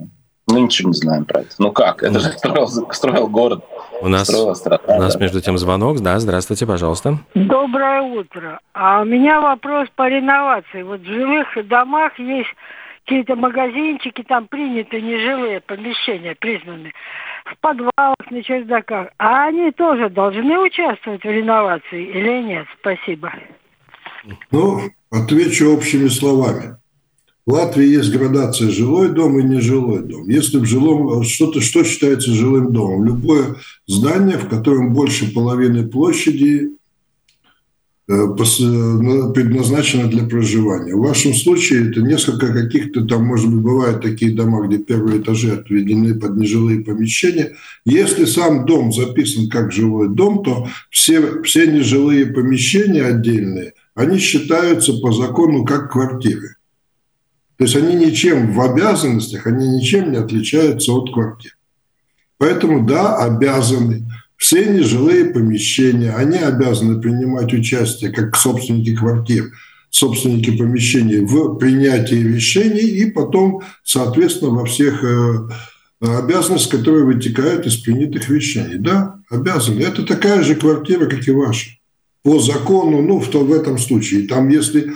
Мы 0.47 0.61
ничего 0.61 0.89
не 0.89 0.93
знаем 0.95 1.25
про 1.25 1.41
это. 1.41 1.49
Ну 1.57 1.71
как? 1.71 2.03
Это 2.03 2.19
же 2.19 2.31
строил, 2.33 2.67
строил 2.91 3.27
город. 3.27 3.65
У 4.01 4.07
нас, 4.07 4.27
страна, 4.27 4.79
у 4.87 4.99
нас 4.99 5.19
между 5.19 5.41
тем 5.41 5.57
звонок. 5.57 6.01
Да, 6.01 6.19
здравствуйте, 6.19 6.67
пожалуйста. 6.67 7.17
Доброе 7.33 8.01
утро. 8.01 8.59
А 8.73 9.01
у 9.01 9.05
меня 9.05 9.41
вопрос 9.41 9.89
по 9.95 10.07
реновации. 10.07 10.83
Вот 10.83 11.01
в 11.01 11.05
жилых 11.05 11.47
домах 11.67 12.19
есть 12.19 12.49
какие-то 13.05 13.35
магазинчики, 13.35 14.23
там 14.23 14.47
приняты 14.47 15.01
нежилые 15.01 15.61
помещения, 15.61 16.35
признаны 16.35 16.91
в 17.45 17.57
подвалах, 17.59 18.15
на 18.29 18.43
чердаках. 18.43 19.09
А 19.17 19.47
они 19.47 19.71
тоже 19.71 20.09
должны 20.09 20.59
участвовать 20.59 21.23
в 21.23 21.29
реновации 21.29 22.03
или 22.03 22.43
нет? 22.43 22.67
Спасибо. 22.79 23.31
Ну, 24.51 24.81
отвечу 25.11 25.71
общими 25.71 26.07
словами. 26.07 26.77
В 27.45 27.53
Латвии 27.53 27.87
есть 27.87 28.11
градация 28.11 28.71
жилой 28.71 29.09
дом 29.09 29.37
и 29.37 29.43
нежилой 29.43 30.01
дом. 30.01 30.27
Если 30.27 30.57
в 30.57 30.65
жилом 30.65 31.23
что-то, 31.23 31.61
что 31.61 31.83
считается 31.83 32.33
жилым 32.33 32.73
домом? 32.73 33.05
Любое 33.05 33.57
здание, 33.87 34.39
в 34.39 34.49
котором 34.49 34.93
больше 34.93 35.31
половины 35.31 35.87
площади 35.87 36.71
э, 38.07 38.13
предназначено 38.35 40.07
для 40.07 40.23
проживания. 40.23 40.95
В 40.95 41.01
вашем 41.01 41.35
случае 41.35 41.91
это 41.91 42.01
несколько 42.01 42.51
каких-то 42.51 43.05
там, 43.05 43.25
может 43.25 43.51
быть, 43.51 43.61
бывают 43.61 44.01
такие 44.01 44.33
дома, 44.33 44.65
где 44.65 44.79
первые 44.79 45.21
этажи 45.21 45.51
отведены 45.51 46.19
под 46.19 46.37
нежилые 46.37 46.83
помещения. 46.83 47.55
Если 47.85 48.25
сам 48.25 48.65
дом 48.65 48.91
записан 48.91 49.49
как 49.49 49.71
жилой 49.71 50.09
дом, 50.09 50.43
то 50.43 50.67
все, 50.89 51.43
все 51.43 51.67
нежилые 51.67 52.25
помещения 52.25 53.03
отдельные, 53.03 53.73
они 53.93 54.17
считаются 54.17 54.93
по 54.93 55.11
закону 55.11 55.63
как 55.63 55.91
квартиры. 55.91 56.54
То 57.57 57.63
есть 57.63 57.75
они 57.75 57.95
ничем 57.95 58.53
в 58.53 58.61
обязанностях, 58.61 59.47
они 59.47 59.67
ничем 59.67 60.11
не 60.11 60.17
отличаются 60.17 60.91
от 60.91 61.13
квартир. 61.13 61.57
Поэтому, 62.37 62.85
да, 62.85 63.17
обязаны. 63.17 64.05
Все 64.35 64.65
нежилые 64.65 65.25
помещения, 65.25 66.11
они 66.11 66.37
обязаны 66.37 66.99
принимать 66.99 67.53
участие, 67.53 68.11
как 68.11 68.35
собственники 68.35 68.93
квартир, 68.93 69.45
собственники 69.89 70.55
помещений, 70.55 71.19
в 71.19 71.55
принятии 71.55 72.15
решений 72.15 72.81
и 72.81 73.09
потом, 73.09 73.61
соответственно, 73.85 74.51
во 74.51 74.65
всех 74.65 75.01
э, 75.05 75.47
обязанностях, 76.01 76.79
которые 76.79 77.05
вытекают 77.05 77.65
из 77.65 77.77
принятых 77.77 78.29
решений. 78.29 78.77
Да, 78.77 79.21
обязаны. 79.29 79.79
Это 79.81 80.03
такая 80.03 80.43
же 80.43 80.55
квартира, 80.55 81.05
как 81.05 81.25
и 81.25 81.31
ваша. 81.31 81.69
По 82.23 82.39
закону, 82.39 83.01
ну, 83.01 83.21
в, 83.21 83.33
в 83.33 83.53
этом 83.53 83.77
случае. 83.77 84.27
Там, 84.27 84.49
если 84.49 84.93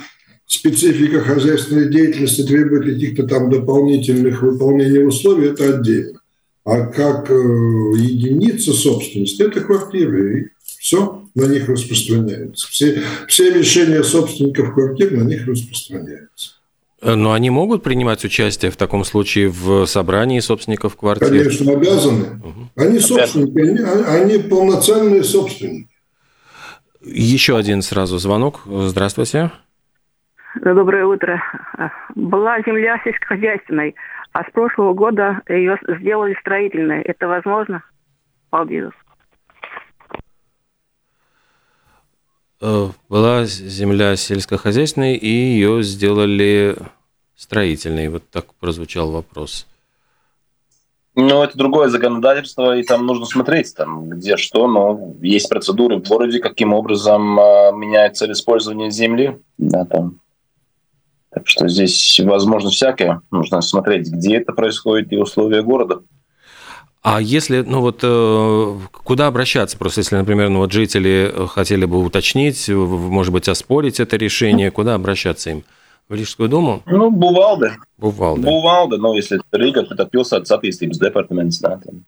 специфика 0.50 1.22
хозяйственной 1.22 1.90
деятельности 1.90 2.42
требует 2.42 2.84
каких-то 2.84 3.28
там 3.28 3.52
дополнительных 3.52 4.42
выполнений 4.42 5.06
условий, 5.06 5.50
это 5.50 5.76
отдельно. 5.76 6.20
А 6.66 6.88
как 6.88 7.30
э, 7.30 7.34
единица 7.34 8.74
собственности– 8.74 9.42
это 9.44 9.62
квартиры, 9.62 10.42
и 10.42 10.48
все 10.80 11.24
на 11.36 11.46
них 11.46 11.70
распространяется. 11.70 12.68
Все, 12.68 13.02
все 13.28 13.54
решения 13.54 14.04
собственников 14.04 14.74
квартир 14.74 15.12
на 15.12 15.24
них 15.24 15.48
распространяются. 15.48 16.54
Э, 17.02 17.14
но 17.14 17.34
они 17.34 17.52
могут 17.52 17.84
принимать 17.84 18.26
участие 18.26 18.72
в 18.72 18.76
таком 18.76 19.06
случае 19.06 19.50
в 19.50 19.86
собрании 19.86 20.40
собственников 20.40 20.96
квартир? 20.96 21.30
Конечно, 21.30 21.72
обязаны. 21.72 22.26
Угу. 22.44 22.70
Они 22.76 23.00
собственники, 23.00 23.60
они, 23.60 24.04
они 24.04 24.38
полноценные 24.40 25.24
собственники. 25.24 25.90
Еще 27.06 27.56
один 27.56 27.84
сразу 27.84 28.18
звонок. 28.18 28.62
Здравствуйте. 28.66 29.52
Доброе 30.62 31.06
утро. 31.06 31.42
Была 32.16 32.60
земля 32.62 33.00
сельскохозяйственной, 33.04 33.96
а 34.34 34.44
с 34.44 34.52
прошлого 34.52 34.94
года 34.94 35.42
ее 35.48 35.80
сделали 35.88 36.36
строительной. 36.42 37.02
Это 37.02 37.28
возможно? 37.28 37.82
Paldies. 38.52 38.92
Э, 42.62 42.88
была 43.08 43.46
земля 43.46 44.18
сельскохозяйственной, 44.18 45.16
и 45.16 45.30
ее 45.30 45.82
сделали 45.82 46.76
строительной. 47.38 48.10
Вот 48.10 48.24
так 48.30 48.54
прозвучал 48.56 49.12
вопрос. 49.12 49.66
Ну, 51.16 51.42
это 51.42 51.58
другое 51.58 51.88
законодательство, 51.88 52.78
и 52.78 52.84
там 52.84 53.06
нужно 53.06 53.26
смотреть, 53.26 53.74
там, 53.76 54.10
где 54.10 54.36
что, 54.36 54.68
но 54.68 55.16
есть 55.22 55.48
процедуры 55.48 55.98
в 55.98 56.08
городе, 56.08 56.40
каким 56.40 56.74
образом 56.74 57.40
э, 57.40 57.72
меняется 57.74 58.30
использование 58.30 58.92
земли. 58.92 59.38
Да, 59.58 59.86
там 59.86 60.20
так 61.32 61.48
что 61.48 61.68
здесь 61.68 62.20
возможно 62.24 62.70
всякое. 62.70 63.22
Нужно 63.32 63.62
смотреть, 63.62 64.08
где 64.08 64.38
это 64.38 64.54
происходит 64.54 65.12
и 65.12 65.18
условия 65.18 65.62
города. 65.62 66.02
А 67.02 67.22
если, 67.22 67.62
ну 67.62 67.80
вот, 67.80 68.00
э, 68.04 68.78
куда 68.92 69.28
обращаться? 69.28 69.78
Просто 69.78 70.02
если, 70.02 70.18
например, 70.18 70.50
ну 70.50 70.60
вот 70.60 70.72
жители 70.74 71.34
хотели 71.48 71.86
бы 71.86 72.04
уточнить, 72.04 72.68
может 72.68 73.32
быть, 73.32 73.48
оспорить 73.48 74.00
это 74.00 74.18
решение, 74.18 74.70
куда 74.70 74.96
обращаться 74.96 75.52
им? 75.52 75.64
В 76.10 76.16
Рижскую 76.16 76.50
думу? 76.50 76.82
Ну, 76.88 77.12
Бувалды. 77.12 77.78
Бувалды. 77.98 78.42
Бувалды, 78.42 78.98
но 78.98 79.14
если 79.14 79.40
Рига, 79.52 79.84
то 79.84 79.94
это 79.94 80.06
пилсētas 80.06 80.50
attīstības 80.50 81.00
департамents, 81.00 81.60
да, 81.62 81.78
там, 81.78 82.04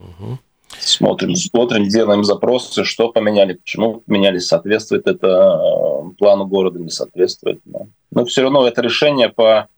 угу. 0.00 0.38
Смотрим, 0.78 1.34
смотрим, 1.34 1.88
делаем 1.88 2.24
запросы, 2.24 2.84
что 2.84 3.08
поменяли, 3.08 3.54
почему 3.54 4.00
поменяли, 4.00 4.38
соответствует 4.38 5.06
это 5.06 5.26
э, 5.26 6.10
плану 6.18 6.46
города, 6.46 6.78
не 6.78 6.90
соответствует. 6.90 7.60
Да. 7.64 7.86
Но 8.10 8.24
все 8.24 8.42
равно 8.42 8.66
это 8.66 8.82
решение 8.82 9.28
по 9.28 9.68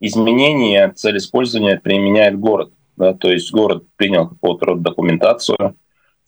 изменению 0.00 0.92
цели 0.94 1.18
использования 1.18 1.78
применяет 1.78 2.38
город. 2.38 2.70
Да, 2.96 3.12
то 3.12 3.30
есть 3.30 3.52
город 3.52 3.84
принял 3.96 4.28
какого-то 4.28 4.66
рода 4.66 4.80
документацию, 4.80 5.76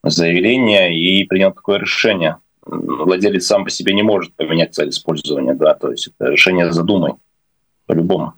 заявление 0.02 0.94
и 0.94 1.24
принял 1.24 1.52
такое 1.52 1.78
решение. 1.78 2.36
Владелец 2.66 3.46
сам 3.46 3.64
по 3.64 3.70
себе 3.70 3.94
не 3.94 4.02
может 4.02 4.34
поменять 4.34 4.74
цель 4.74 4.90
использования, 4.90 5.54
да, 5.54 5.74
то 5.74 5.90
есть 5.90 6.08
это 6.08 6.30
решение 6.30 6.70
задумай 6.70 7.14
по-любому. 7.86 8.34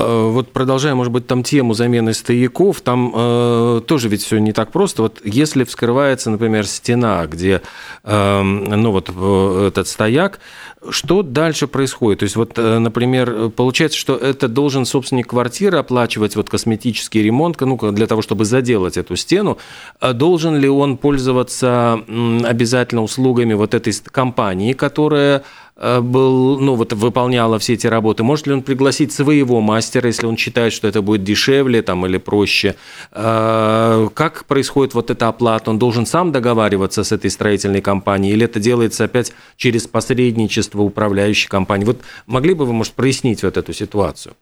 Э, 0.00 0.30
вот 0.30 0.52
продолжая, 0.52 0.94
может 0.94 1.12
быть, 1.12 1.26
там 1.26 1.42
тему 1.42 1.74
замены 1.74 2.14
стояков, 2.14 2.80
там 2.80 3.12
э, 3.14 3.80
тоже 3.86 4.08
ведь 4.08 4.22
все 4.22 4.38
не 4.38 4.52
так 4.52 4.72
просто. 4.72 5.02
Вот 5.02 5.20
если 5.24 5.64
вскрывается, 5.64 6.30
например, 6.30 6.66
стена, 6.66 7.26
где, 7.26 7.62
э, 8.04 8.42
ну 8.42 8.90
вот 8.90 9.10
этот 9.10 9.88
стояк, 9.88 10.40
что 10.88 11.22
дальше 11.22 11.66
происходит? 11.66 12.20
То 12.20 12.24
есть 12.24 12.36
вот, 12.36 12.52
э, 12.56 12.78
например, 12.78 13.50
получается, 13.50 13.98
что 13.98 14.16
это 14.16 14.48
должен 14.48 14.86
собственник 14.86 15.28
квартиры 15.28 15.78
оплачивать 15.78 16.36
вот 16.36 16.48
косметический 16.48 17.22
ремонт, 17.22 17.60
ну, 17.60 17.76
для 17.92 18.06
того, 18.06 18.22
чтобы 18.22 18.44
заделать 18.44 18.96
эту 18.96 19.16
стену. 19.16 19.58
Должен 20.00 20.56
ли 20.56 20.68
он 20.68 20.96
пользоваться 20.96 22.00
обязательно 22.44 23.02
услугами 23.02 23.54
вот 23.54 23.74
этой 23.74 23.92
компании, 24.12 24.72
которая 24.72 25.42
Э, 25.69 25.69
был, 25.80 26.60
ну, 26.60 26.74
вот 26.74 26.92
выполняла 26.92 27.58
все 27.58 27.74
эти 27.74 27.86
работы, 27.86 28.22
может 28.22 28.46
ли 28.46 28.52
он 28.52 28.62
пригласить 28.62 29.12
своего 29.12 29.60
мастера, 29.60 30.08
если 30.08 30.26
он 30.26 30.36
считает, 30.36 30.72
что 30.72 30.86
это 30.86 31.00
будет 31.00 31.24
дешевле 31.24 31.82
там, 31.82 32.04
или 32.06 32.18
проще? 32.18 32.76
Э, 33.12 34.08
как 34.14 34.44
происходит 34.44 34.94
вот 34.94 35.10
эта 35.10 35.28
оплата? 35.28 35.70
Он 35.70 35.78
должен 35.78 36.04
сам 36.06 36.32
договариваться 36.32 37.02
с 37.02 37.12
этой 37.12 37.30
строительной 37.30 37.80
компанией 37.80 38.34
или 38.34 38.44
это 38.44 38.60
делается 38.60 39.04
опять 39.04 39.32
через 39.56 39.86
посредничество 39.86 40.82
управляющей 40.82 41.48
компании? 41.48 41.86
Вот 41.86 42.00
могли 42.26 42.54
бы 42.54 42.66
вы, 42.66 42.72
может, 42.72 42.92
прояснить 42.92 43.42
вот 43.42 43.56
эту 43.56 43.72
ситуацию? 43.72 44.34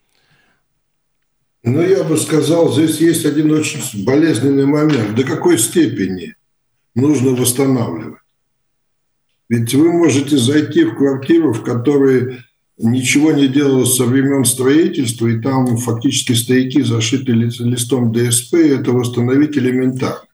Ну, 1.62 1.82
я 1.82 2.04
бы 2.04 2.16
сказал, 2.16 2.72
здесь 2.72 2.98
есть 2.98 3.24
один 3.24 3.52
очень 3.52 4.04
болезненный 4.04 4.66
момент. 4.66 5.14
До 5.14 5.22
какой 5.24 5.58
степени 5.58 6.34
нужно 6.94 7.30
восстанавливать? 7.30 8.18
Ведь 9.48 9.74
вы 9.74 9.92
можете 9.92 10.36
зайти 10.36 10.84
в 10.84 10.94
квартиру, 10.94 11.52
в 11.52 11.62
которой 11.62 12.38
ничего 12.76 13.32
не 13.32 13.48
делалось 13.48 13.96
со 13.96 14.04
времен 14.04 14.44
строительства, 14.44 15.26
и 15.26 15.40
там 15.40 15.76
фактически 15.78 16.32
стояки 16.32 16.82
зашиты 16.82 17.32
листом 17.32 18.12
ДСП, 18.12 18.54
и 18.54 18.68
это 18.68 18.92
восстановить 18.92 19.56
элементарно. 19.56 20.28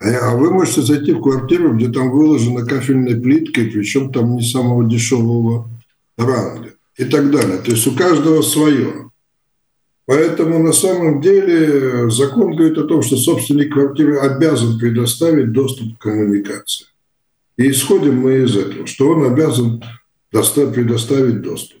А 0.00 0.34
вы 0.34 0.50
можете 0.50 0.80
зайти 0.80 1.12
в 1.12 1.20
квартиру, 1.20 1.74
где 1.76 1.88
там 1.88 2.10
выложена 2.10 2.64
кафельной 2.64 3.20
плиткой, 3.20 3.66
причем 3.66 4.10
там 4.10 4.36
не 4.36 4.42
самого 4.42 4.88
дешевого 4.88 5.68
ранга 6.16 6.70
и 6.96 7.04
так 7.04 7.30
далее. 7.30 7.58
То 7.58 7.72
есть 7.72 7.86
у 7.86 7.92
каждого 7.92 8.40
свое. 8.40 9.10
Поэтому 10.06 10.58
на 10.58 10.72
самом 10.72 11.20
деле 11.20 12.10
закон 12.10 12.56
говорит 12.56 12.78
о 12.78 12.84
том, 12.84 13.02
что 13.02 13.16
собственник 13.16 13.74
квартиры 13.74 14.18
обязан 14.18 14.78
предоставить 14.78 15.52
доступ 15.52 15.98
к 15.98 16.02
коммуникации. 16.02 16.86
И 17.60 17.72
исходим 17.72 18.22
мы 18.22 18.44
из 18.44 18.56
этого, 18.56 18.86
что 18.86 19.10
он 19.10 19.30
обязан 19.30 19.84
предоставить 20.30 21.42
доступ. 21.42 21.78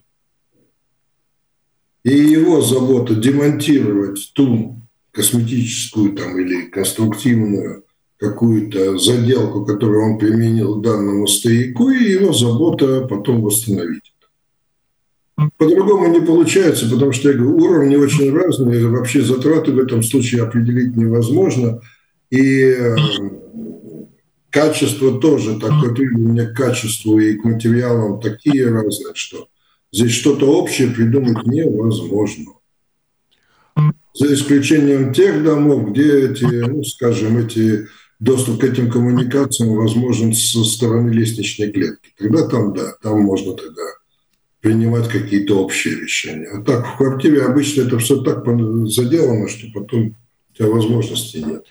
И 2.04 2.10
его 2.10 2.60
забота 2.60 3.14
демонтировать 3.14 4.30
ту 4.34 4.78
косметическую 5.10 6.12
там, 6.12 6.38
или 6.38 6.66
конструктивную 6.66 7.84
какую-то 8.18 8.98
заделку, 8.98 9.64
которую 9.64 10.04
он 10.04 10.18
применил 10.18 10.82
данному 10.82 11.26
стояку, 11.26 11.88
и 11.88 12.10
его 12.10 12.34
забота 12.34 13.06
потом 13.08 13.40
восстановить. 13.40 14.12
По-другому 15.56 16.08
не 16.08 16.20
получается, 16.20 16.90
потому 16.90 17.12
что, 17.12 17.30
я 17.30 17.38
говорю, 17.38 17.56
уровни 17.56 17.96
очень 17.96 18.30
разные, 18.30 18.86
вообще 18.86 19.22
затраты 19.22 19.72
в 19.72 19.78
этом 19.78 20.02
случае 20.02 20.42
определить 20.42 20.94
невозможно. 20.94 21.80
И 22.28 22.64
э, 22.64 22.96
качество 24.50 25.20
тоже, 25.20 25.58
такое 25.58 25.94
требование 25.94 26.46
к 26.46 26.56
качеству 26.56 27.18
и 27.18 27.34
к 27.34 27.44
материалам 27.44 28.20
такие 28.20 28.68
разные, 28.68 29.14
что 29.14 29.48
здесь 29.92 30.12
что-то 30.12 30.46
общее 30.46 30.88
придумать 30.88 31.46
невозможно. 31.46 32.52
За 34.14 34.34
исключением 34.34 35.12
тех 35.12 35.44
домов, 35.44 35.90
где 35.90 36.26
эти, 36.26 36.44
ну, 36.44 36.82
скажем, 36.82 37.38
эти 37.38 37.86
доступ 38.18 38.60
к 38.60 38.64
этим 38.64 38.90
коммуникациям 38.90 39.74
возможен 39.74 40.34
со 40.34 40.64
стороны 40.64 41.10
лестничной 41.10 41.70
клетки. 41.70 42.12
Тогда 42.18 42.46
там, 42.46 42.74
да, 42.74 42.92
там 43.02 43.20
можно 43.20 43.54
тогда 43.54 43.82
принимать 44.60 45.08
какие-то 45.08 45.58
общие 45.58 45.94
решения. 45.94 46.48
А 46.48 46.62
так 46.62 46.86
в 46.86 46.96
квартире 46.98 47.42
обычно 47.42 47.82
это 47.82 47.98
все 47.98 48.20
так 48.22 48.44
заделано, 48.88 49.48
что 49.48 49.66
потом 49.72 50.16
у 50.50 50.56
тебя 50.56 50.68
возможности 50.68 51.38
нет. 51.38 51.64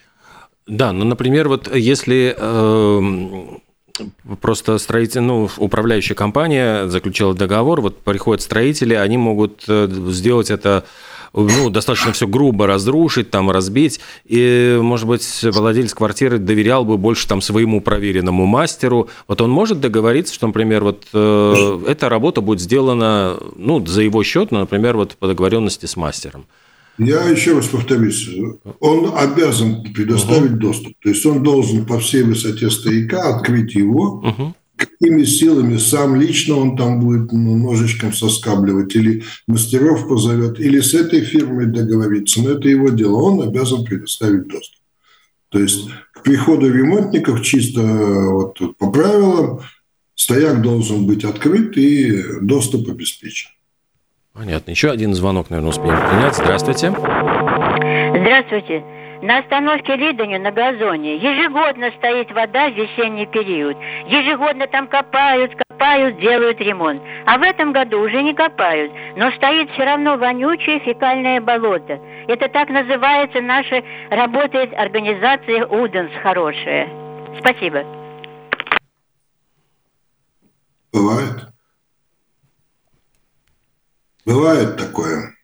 Да, 0.70 0.94
ну, 0.94 1.04
например, 1.04 1.50
вот 1.50 1.76
если 1.76 2.36
э, 2.38 4.02
просто 4.40 4.78
строитель, 4.78 5.22
ну, 5.22 5.50
управляющая 5.58 6.16
компания 6.16 6.88
заключила 6.88 7.34
договор, 7.34 7.82
вот 7.82 7.98
приходят 7.98 8.44
строители, 8.44 8.94
они 8.94 9.18
могут 9.18 9.64
э, 9.68 9.90
сделать 10.10 10.52
это 10.52 10.86
ну, 11.34 11.72
достаточно 11.72 12.12
все 12.12 12.28
грубо 12.28 12.68
разрушить, 12.68 13.32
там, 13.32 13.50
разбить. 13.50 14.00
И, 14.26 14.78
может 14.82 15.08
быть, 15.08 15.44
владелец 15.44 15.94
квартиры 15.96 16.38
доверял 16.38 16.86
бы 16.86 16.98
больше 16.98 17.28
там 17.28 17.42
своему 17.42 17.82
проверенному 17.82 18.46
мастеру. 18.46 19.10
Вот 19.28 19.42
он 19.42 19.50
может 19.50 19.80
договориться, 19.80 20.36
что, 20.36 20.48
например, 20.48 20.84
вот 20.84 21.04
э, 21.14 21.80
эта 21.88 22.10
работа 22.10 22.42
будет 22.42 22.60
сделана, 22.60 23.38
ну, 23.56 23.84
за 23.86 24.04
его 24.04 24.24
счет, 24.24 24.52
ну, 24.52 24.60
например, 24.60 24.98
вот 24.98 25.16
по 25.16 25.28
договоренности 25.28 25.88
с 25.88 25.96
мастером. 25.96 26.46
Я 27.00 27.24
еще 27.30 27.56
раз 27.56 27.68
повторюсь, 27.68 28.30
он 28.80 29.14
обязан 29.18 29.84
предоставить 29.94 30.52
угу. 30.52 30.60
доступ. 30.60 30.94
То 31.02 31.10
есть 31.10 31.26
он 31.26 31.42
должен 31.42 31.86
по 31.86 32.00
всей 32.00 32.24
высоте 32.24 32.70
стояка 32.70 33.36
открыть 33.36 33.74
его, 33.74 34.22
угу 34.22 34.56
какими 34.80 35.24
силами 35.24 35.78
сам 35.78 36.16
лично 36.16 36.56
он 36.56 36.78
там 36.78 37.00
будет 37.00 37.32
ну, 37.32 37.58
ножичком 37.58 38.14
соскабливать, 38.14 38.96
или 38.96 39.24
мастеров 39.48 40.08
позовет, 40.08 40.60
или 40.60 40.80
с 40.80 40.94
этой 40.94 41.22
фирмой 41.22 41.68
договориться, 41.68 42.42
но 42.42 42.52
это 42.52 42.70
его 42.70 42.90
дело, 42.90 43.18
он 43.18 43.42
обязан 43.42 43.84
предоставить 43.84 44.48
доступ. 44.48 44.80
То 45.50 45.60
есть 45.60 45.90
к 46.14 46.24
приходу 46.24 46.72
ремонтников 46.72 47.42
чисто 47.42 47.82
вот, 47.82 48.78
по 48.78 48.92
правилам 48.92 49.62
стояк 50.16 50.62
должен 50.62 51.06
быть 51.06 51.24
открыт 51.24 51.78
и 51.78 52.24
доступ 52.42 52.90
обеспечен. 52.90 53.50
Понятно. 54.40 54.72
Еще 54.72 54.90
один 54.90 55.14
звонок, 55.16 55.50
наверное, 55.50 55.72
успеем 55.72 55.98
принять. 55.98 56.34
Здравствуйте. 56.34 56.92
Здравствуйте. 56.92 58.82
На 59.22 59.40
остановке 59.40 59.98
Лидоню 59.98 60.40
на 60.40 60.52
газоне 60.52 61.18
ежегодно 61.18 61.92
стоит 61.98 62.32
вода 62.32 62.70
в 62.70 62.74
весенний 62.74 63.26
период. 63.26 63.76
Ежегодно 64.08 64.66
там 64.68 64.88
копают, 64.88 65.52
копают, 65.56 66.22
делают 66.22 66.62
ремонт. 66.62 67.02
А 67.26 67.38
в 67.38 67.42
этом 67.42 67.74
году 67.74 68.00
уже 68.00 68.24
не 68.24 68.34
копают, 68.34 68.94
но 69.18 69.30
стоит 69.32 69.72
все 69.72 69.84
равно 69.84 70.16
вонючее 70.16 70.80
фекальное 70.80 71.42
болото. 71.42 72.00
Это 72.30 72.48
так 72.48 72.70
называется 72.70 73.42
наша 73.42 73.84
работает 74.10 74.74
организация 74.74 75.66
УДАНС 75.66 76.12
хорошая. 76.24 76.88
Спасибо. 77.42 77.84
Бывает. 80.94 81.59
Бывает 84.26 84.78
такое. 84.78 85.36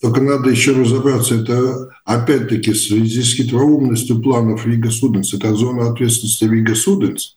Только 0.00 0.20
надо 0.22 0.48
еще 0.48 0.72
разобраться, 0.72 1.34
это 1.34 1.90
опять-таки 2.04 2.72
в 2.72 2.78
связи 2.78 3.22
с 3.22 3.34
хитроумностью 3.34 4.20
планов 4.22 4.66
Рига 4.66 4.90
Суденс. 4.90 5.34
Это 5.34 5.54
зона 5.54 5.90
ответственности 5.90 6.44
Рига 6.44 6.74
Суденс 6.74 7.36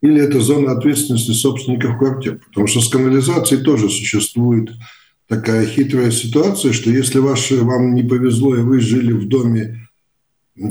или 0.00 0.20
это 0.20 0.40
зона 0.40 0.72
ответственности 0.72 1.32
собственников 1.32 1.98
квартир? 1.98 2.40
Потому 2.48 2.66
что 2.66 2.80
с 2.80 2.88
канализацией 2.88 3.62
тоже 3.62 3.88
существует 3.88 4.70
такая 5.28 5.66
хитрая 5.66 6.10
ситуация, 6.10 6.72
что 6.72 6.90
если 6.90 7.18
ваше, 7.18 7.62
вам 7.62 7.94
не 7.94 8.02
повезло, 8.02 8.54
и 8.56 8.62
вы 8.62 8.80
жили 8.80 9.12
в 9.12 9.28
доме, 9.28 9.88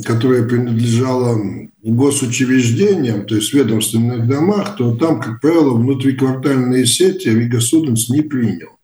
которое 0.04 0.48
принадлежало 0.48 1.40
госучреждениям, 1.84 3.26
то 3.26 3.36
есть 3.36 3.54
ведомственных 3.54 4.28
домах, 4.28 4.78
то 4.78 4.96
там, 4.96 5.20
как 5.20 5.42
правило, 5.42 5.76
внутриквартальные 5.76 6.86
сети 6.86 7.28
Рига 7.28 7.60
Суденс 7.60 8.10
не 8.10 8.22
принял 8.22 8.77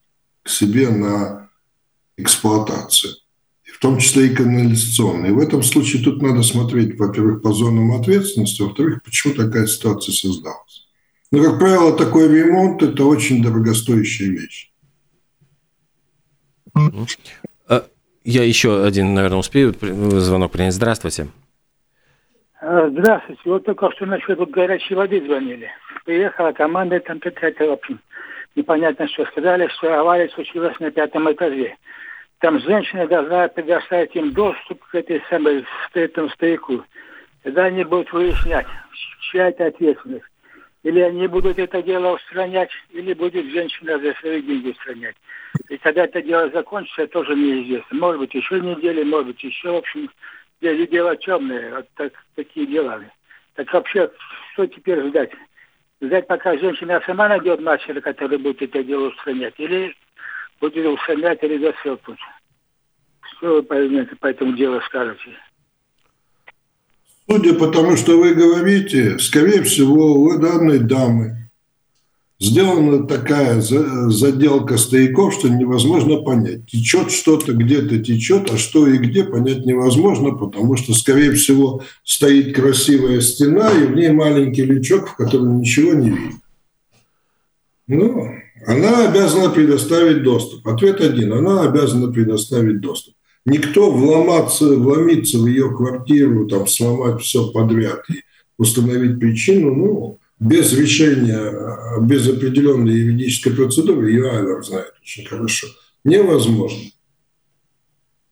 к 0.43 0.49
себе 0.49 0.89
на 0.89 1.49
эксплуатацию, 2.17 3.13
в 3.63 3.79
том 3.79 3.97
числе 3.97 4.27
и 4.27 4.35
канализационные. 4.35 5.31
И 5.31 5.35
в 5.35 5.39
этом 5.39 5.63
случае 5.63 6.03
тут 6.03 6.21
надо 6.21 6.43
смотреть, 6.43 6.97
во-первых, 6.99 7.41
по 7.41 7.53
зонам 7.53 7.93
ответственности, 7.93 8.61
во-вторых, 8.61 9.01
почему 9.03 9.33
такая 9.33 9.65
ситуация 9.67 10.13
создалась. 10.13 10.87
Но, 11.31 11.41
как 11.43 11.57
правило, 11.59 11.97
такой 11.97 12.27
ремонт– 12.27 12.83
это 12.83 13.05
очень 13.05 13.41
дорогостоящая 13.41 14.29
вещь. 14.29 14.71
А, 17.67 17.85
я 18.23 18.43
еще 18.43 18.85
один, 18.85 19.13
наверное, 19.13 19.39
успею 19.39 19.73
звонок 19.81 20.51
принять. 20.51 20.73
Здравствуйте. 20.73 21.27
А, 22.61 22.89
здравствуйте. 22.89 23.41
Вот 23.45 23.65
только 23.65 23.91
что 23.91 24.05
насчет 24.05 24.37
вот 24.37 24.51
горячей 24.51 24.95
воды 24.95 25.25
звонили. 25.25 25.69
Приехала 26.05 26.51
команда, 26.51 26.99
там 26.99 27.19
какая-то, 27.19 27.65
в 27.67 27.71
общем, 27.71 27.99
непонятно 28.55 29.07
что. 29.07 29.25
Сказали, 29.25 29.67
что 29.67 29.99
авария 29.99 30.29
случилась 30.29 30.79
на 30.79 30.91
пятом 30.91 31.31
этаже 31.31 31.75
там 32.43 32.59
женщина 32.59 33.07
должна 33.07 33.47
предоставить 33.47 34.13
им 34.17 34.33
доступ 34.33 34.83
к 34.87 34.95
этой 34.95 35.23
самой 35.29 35.63
к 35.93 35.95
этому 35.95 36.27
стояку. 36.31 36.83
Тогда 37.41 37.63
они 37.65 37.85
будут 37.85 38.11
выяснять, 38.11 38.67
чья 39.31 39.47
это 39.47 39.67
ответственность. 39.67 40.25
Или 40.83 40.99
они 40.99 41.27
будут 41.27 41.57
это 41.57 41.81
дело 41.81 42.15
устранять, 42.15 42.69
или 42.89 43.13
будет 43.13 43.45
женщина 43.45 43.97
за 43.97 44.13
свои 44.15 44.41
деньги 44.41 44.71
устранять. 44.71 45.15
И 45.69 45.77
когда 45.77 46.03
это 46.03 46.21
дело 46.21 46.49
закончится, 46.49 47.07
тоже 47.07 47.33
неизвестно. 47.33 47.97
Может 47.97 48.19
быть, 48.19 48.33
еще 48.33 48.59
недели, 48.59 49.03
может 49.03 49.27
быть, 49.27 49.41
еще, 49.41 49.71
в 49.71 49.75
общем, 49.77 50.09
дело 50.59 51.15
темное. 51.15 51.75
Вот 51.75 51.87
так, 51.95 52.11
такие 52.35 52.65
дела. 52.65 52.99
Так 53.55 53.71
вообще, 53.71 54.11
что 54.51 54.67
теперь 54.67 55.01
ждать? 55.07 55.31
Ждать, 56.03 56.27
пока 56.27 56.57
женщина 56.57 57.01
сама 57.05 57.29
найдет 57.29 57.61
мастера, 57.61 58.01
который 58.01 58.37
будет 58.37 58.61
это 58.61 58.83
дело 58.83 59.07
устранять? 59.07 59.53
Или 59.57 59.95
будет 60.59 60.85
устранять 60.85 61.41
или 61.43 61.57
засыпать? 61.59 62.19
Что 63.21 63.55
вы 63.55 63.63
по, 63.63 63.75
по 64.19 64.27
этому 64.27 64.53
делу 64.53 64.81
скажете? 64.81 65.31
Судя 67.29 67.53
по 67.53 67.67
тому, 67.67 67.95
что 67.95 68.17
вы 68.17 68.35
говорите, 68.35 69.17
скорее 69.17 69.63
всего, 69.63 70.13
у 70.13 70.37
данной 70.37 70.79
дамы 70.79 71.42
сделана 72.43 73.07
такая 73.07 73.61
заделка 73.61 74.77
стояков, 74.77 75.33
что 75.33 75.49
невозможно 75.49 76.17
понять. 76.17 76.65
Течет 76.67 77.11
что-то, 77.11 77.53
где-то 77.53 77.99
течет, 77.99 78.51
а 78.51 78.57
что 78.57 78.87
и 78.87 78.97
где 78.97 79.23
понять 79.23 79.65
невозможно, 79.65 80.31
потому 80.31 80.75
что, 80.75 80.93
скорее 80.93 81.31
всего, 81.31 81.81
стоит 82.03 82.53
красивая 82.53 83.21
стена, 83.21 83.71
и 83.71 83.85
в 83.85 83.95
ней 83.95 84.11
маленький 84.11 84.63
лючок, 84.63 85.09
в 85.09 85.15
котором 85.15 85.59
ничего 85.59 85.93
не 85.93 86.09
видно. 86.09 86.39
Ну, 87.87 88.31
она 88.67 89.07
обязана 89.07 89.49
предоставить 89.49 90.23
доступ. 90.23 90.67
Ответ 90.67 91.01
один. 91.01 91.33
Она 91.33 91.63
обязана 91.63 92.11
предоставить 92.11 92.79
доступ 92.81 93.15
никто 93.45 93.91
вломаться, 93.91 94.65
вломиться 94.65 95.37
в 95.37 95.47
ее 95.47 95.69
квартиру, 95.75 96.47
там, 96.47 96.67
сломать 96.67 97.21
все 97.21 97.51
подряд 97.51 98.03
и 98.09 98.21
установить 98.57 99.19
причину, 99.19 99.75
ну, 99.75 100.19
без 100.43 100.73
решения, 100.73 101.99
без 102.01 102.27
определенной 102.27 102.93
юридической 102.93 103.53
процедуры, 103.53 104.11
ее 104.11 104.29
Айвар 104.29 104.63
знает 104.63 104.93
очень 105.01 105.25
хорошо, 105.25 105.67
невозможно. 106.03 106.83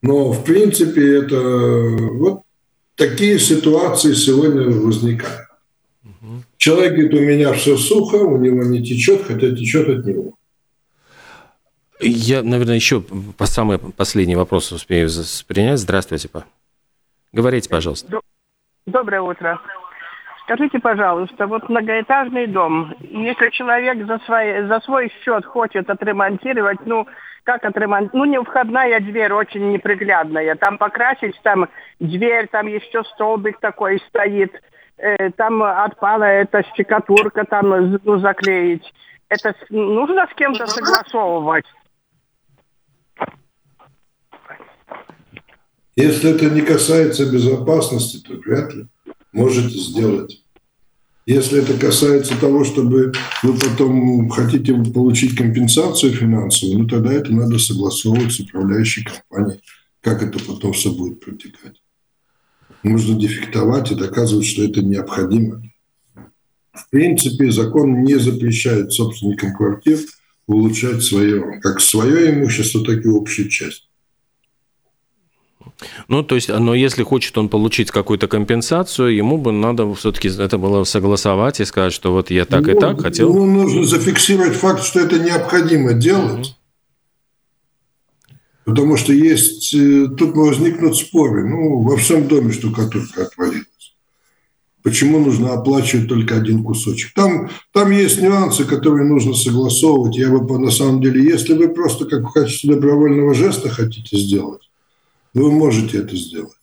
Но, 0.02 0.32
в 0.32 0.44
принципе, 0.44 1.20
это 1.20 1.40
вот 1.40 2.42
такие 2.96 3.40
ситуации 3.40 4.14
сегодня 4.14 4.70
возникают. 4.70 5.48
Человек 6.58 6.94
говорит, 6.94 7.14
у 7.14 7.20
меня 7.22 7.54
все 7.54 7.78
сухо, 7.78 8.16
у 8.16 8.38
него 8.38 8.64
не 8.64 8.84
течет, 8.84 9.24
хотя 9.24 9.56
течет 9.56 9.88
от 9.90 10.06
него. 10.06 10.36
Я, 12.00 12.44
наверное, 12.44 12.76
еще 12.76 13.02
по 13.38 13.46
самый 13.46 13.78
последний 13.78 14.36
вопрос 14.36 14.72
успею 14.72 15.10
принять. 15.48 15.80
Здравствуйте, 15.80 16.28
па. 16.28 16.46
Говорите, 17.32 17.70
пожалуйста. 17.70 18.22
Доброе 18.86 19.22
утро. 19.22 19.62
Скажите, 20.44 20.80
пожалуйста, 20.80 21.48
вот 21.48 21.70
многоэтажный 21.70 22.48
дом, 22.48 22.94
если 23.00 23.50
человек 23.52 24.06
за, 24.06 24.20
свой 24.20 24.68
за 24.68 24.80
свой 24.82 25.12
счет 25.24 25.46
хочет 25.46 25.90
отремонтировать, 25.90 26.80
ну, 26.86 27.08
как 27.44 27.64
отремонтировать? 27.64 28.14
Ну, 28.14 28.26
не 28.26 28.44
входная 28.44 29.00
дверь 29.00 29.34
очень 29.34 29.72
неприглядная. 29.72 30.56
Там 30.56 30.78
покрасить, 30.78 31.40
там 31.44 31.70
дверь, 32.00 32.48
там 32.52 32.68
еще 32.68 33.04
столбик 33.14 33.60
такой 33.60 34.00
стоит. 34.10 34.52
Э, 34.98 35.32
там 35.32 35.64
отпала 35.64 36.24
эта 36.24 36.64
штукатурка, 36.74 37.46
там 37.46 38.00
ну, 38.04 38.20
заклеить. 38.20 38.94
Это 39.30 39.56
нужно 39.70 40.28
с 40.30 40.36
кем-то 40.36 40.68
согласовывать? 40.68 41.66
Если 45.96 46.36
это 46.36 46.50
не 46.54 46.62
касается 46.62 47.32
безопасности, 47.32 48.18
то 48.26 48.34
вряд 48.38 48.74
ли 48.74 48.88
можете 49.32 49.78
сделать. 49.78 50.42
Если 51.26 51.62
это 51.62 51.76
касается 51.76 52.36
того, 52.40 52.64
чтобы 52.66 53.14
вы 53.44 53.54
потом 53.54 54.30
хотите 54.30 54.74
получить 54.74 55.38
компенсацию 55.38 56.14
финансовую, 56.14 56.80
ну 56.80 56.88
тогда 56.88 57.14
это 57.14 57.32
надо 57.32 57.60
согласовывать 57.60 58.34
с 58.34 58.40
управляющей 58.40 59.06
компанией, 59.06 59.62
как 60.02 60.24
это 60.24 60.40
потом 60.40 60.74
все 60.74 60.92
будет 60.92 61.20
протекать. 61.20 61.82
Нужно 62.84 63.20
дефектовать 63.20 63.92
и 63.92 63.96
доказывать, 63.96 64.48
что 64.48 64.64
это 64.64 64.82
необходимо. 64.82 65.62
В 66.74 66.90
принципе, 66.90 67.52
закон 67.52 68.04
не 68.04 68.16
запрещает 68.16 68.92
собственникам 68.92 69.54
квартир 69.54 70.00
улучшать 70.48 71.04
свое, 71.04 71.60
как 71.62 71.80
свое 71.80 72.34
имущество, 72.34 72.84
так 72.84 73.06
и 73.06 73.10
общую 73.10 73.50
часть. 73.50 73.91
Ну, 76.08 76.24
то 76.24 76.36
есть, 76.36 76.50
но 76.50 76.76
если 76.76 77.04
хочет 77.04 77.38
он 77.38 77.50
получить 77.50 77.92
какую-то 77.92 78.28
компенсацию, 78.28 79.16
ему 79.16 79.38
бы 79.38 79.52
надо 79.52 79.92
все-таки 79.96 80.28
это 80.30 80.58
было 80.58 80.84
согласовать 80.84 81.60
и 81.60 81.66
сказать, 81.66 81.94
что 81.94 82.12
вот 82.12 82.30
я 82.32 82.46
так 82.46 82.66
ну, 82.66 82.72
и 82.72 82.80
так 82.80 83.02
хотел. 83.02 83.34
Ну, 83.34 83.46
нужно 83.46 83.84
зафиксировать 83.84 84.54
факт, 84.54 84.84
что 84.84 85.00
это 85.00 85.20
необходимо 85.20 85.94
делать. 85.94 86.48
Угу. 86.48 86.56
Потому 88.66 88.96
что 88.96 89.12
есть, 89.12 89.74
э, 89.74 90.08
тут 90.18 90.36
возникнут 90.36 90.96
споры. 90.96 91.48
Ну, 91.48 91.80
во 91.82 91.98
всем 91.98 92.28
доме 92.28 92.54
штукатурка 92.54 93.24
отвалилась. 93.24 93.66
Почему 94.84 95.20
нужно 95.20 95.54
оплачивать 95.54 96.08
только 96.08 96.38
один 96.38 96.64
кусочек? 96.64 97.14
Там, 97.14 97.50
там 97.72 97.92
есть 97.92 98.22
нюансы, 98.22 98.66
которые 98.66 99.08
нужно 99.08 99.34
согласовывать. 99.36 100.18
Я 100.18 100.30
бы, 100.30 100.60
на 100.60 100.72
самом 100.72 101.02
деле, 101.02 101.24
если 101.24 101.54
вы 101.54 101.70
просто 101.70 102.06
как 102.06 102.22
в 102.22 102.34
качестве 102.34 102.76
добровольного 102.76 103.34
жеста 103.34 103.70
хотите 103.70 104.18
сделать, 104.18 104.71
вы 105.34 105.52
можете 105.52 106.00
это 106.00 106.16
сделать. 106.16 106.58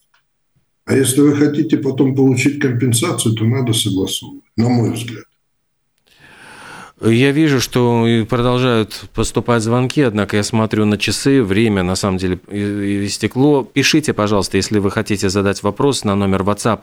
А 0.85 0.95
если 0.95 1.21
вы 1.21 1.35
хотите 1.35 1.77
потом 1.77 2.15
получить 2.15 2.59
компенсацию, 2.59 3.35
то 3.35 3.45
надо 3.45 3.73
согласовывать, 3.73 4.43
на 4.55 4.69
мой 4.69 4.93
взгляд. 4.93 5.25
Я 7.01 7.31
вижу, 7.31 7.61
что 7.61 8.05
продолжают 8.27 9.05
поступать 9.13 9.63
звонки, 9.63 10.01
однако 10.01 10.35
я 10.35 10.43
смотрю 10.43 10.83
на 10.83 10.97
часы, 10.97 11.41
время 11.41 11.81
на 11.81 11.95
самом 11.95 12.17
деле 12.17 12.37
истекло. 12.51 13.63
Пишите, 13.63 14.11
пожалуйста, 14.11 14.57
если 14.57 14.79
вы 14.79 14.91
хотите 14.91 15.29
задать 15.29 15.63
вопрос 15.63 16.03
на 16.03 16.15
номер 16.15 16.41
WhatsApp 16.41 16.81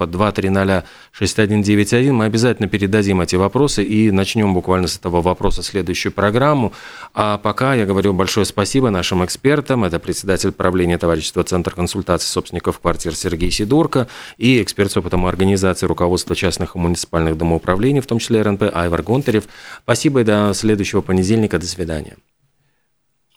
2306191. 1.12 2.12
Мы 2.12 2.25
обязательно 2.25 2.67
передадим 2.67 3.21
эти 3.21 3.37
вопросы 3.37 3.85
и 3.85 4.11
начнем 4.11 4.55
буквально 4.55 4.89
с 4.89 4.97
этого 4.97 5.21
вопроса 5.21 5.62
следующую 5.62 6.12
программу. 6.12 6.73
А 7.12 7.37
пока 7.37 7.75
я 7.75 7.85
говорю 7.85 8.14
большое 8.14 8.47
спасибо 8.47 8.89
нашим 8.89 9.23
экспертам. 9.23 9.85
Это 9.85 9.99
председатель 9.99 10.53
правления 10.53 10.97
товарищества 10.97 11.45
Центр 11.45 11.73
консультаций 11.73 12.31
собственников 12.31 12.81
квартир 12.81 13.14
Сергей 13.14 13.51
Сидорко 13.51 14.09
и 14.39 14.62
эксперт 14.62 14.91
с 14.91 14.97
опытом 14.97 15.27
организации 15.27 15.85
руководства 15.85 16.35
частных 16.35 16.75
и 16.75 16.79
муниципальных 16.79 17.37
домоуправлений, 17.37 18.01
в 18.01 18.07
том 18.07 18.19
числе 18.19 18.41
РНП 18.41 18.62
Айвар 18.73 19.03
Гонтарев. 19.03 19.45
Спасибо 19.83 20.05
Спасибо 20.07 20.20
и 20.20 20.24
до 20.24 20.54
следующего 20.54 21.00
понедельника. 21.00 21.59
До 21.59 21.66
свидания. 21.66 22.16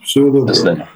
Всего 0.04 0.26
доброго. 0.26 0.50
До 0.50 0.54
свидания. 0.54 0.88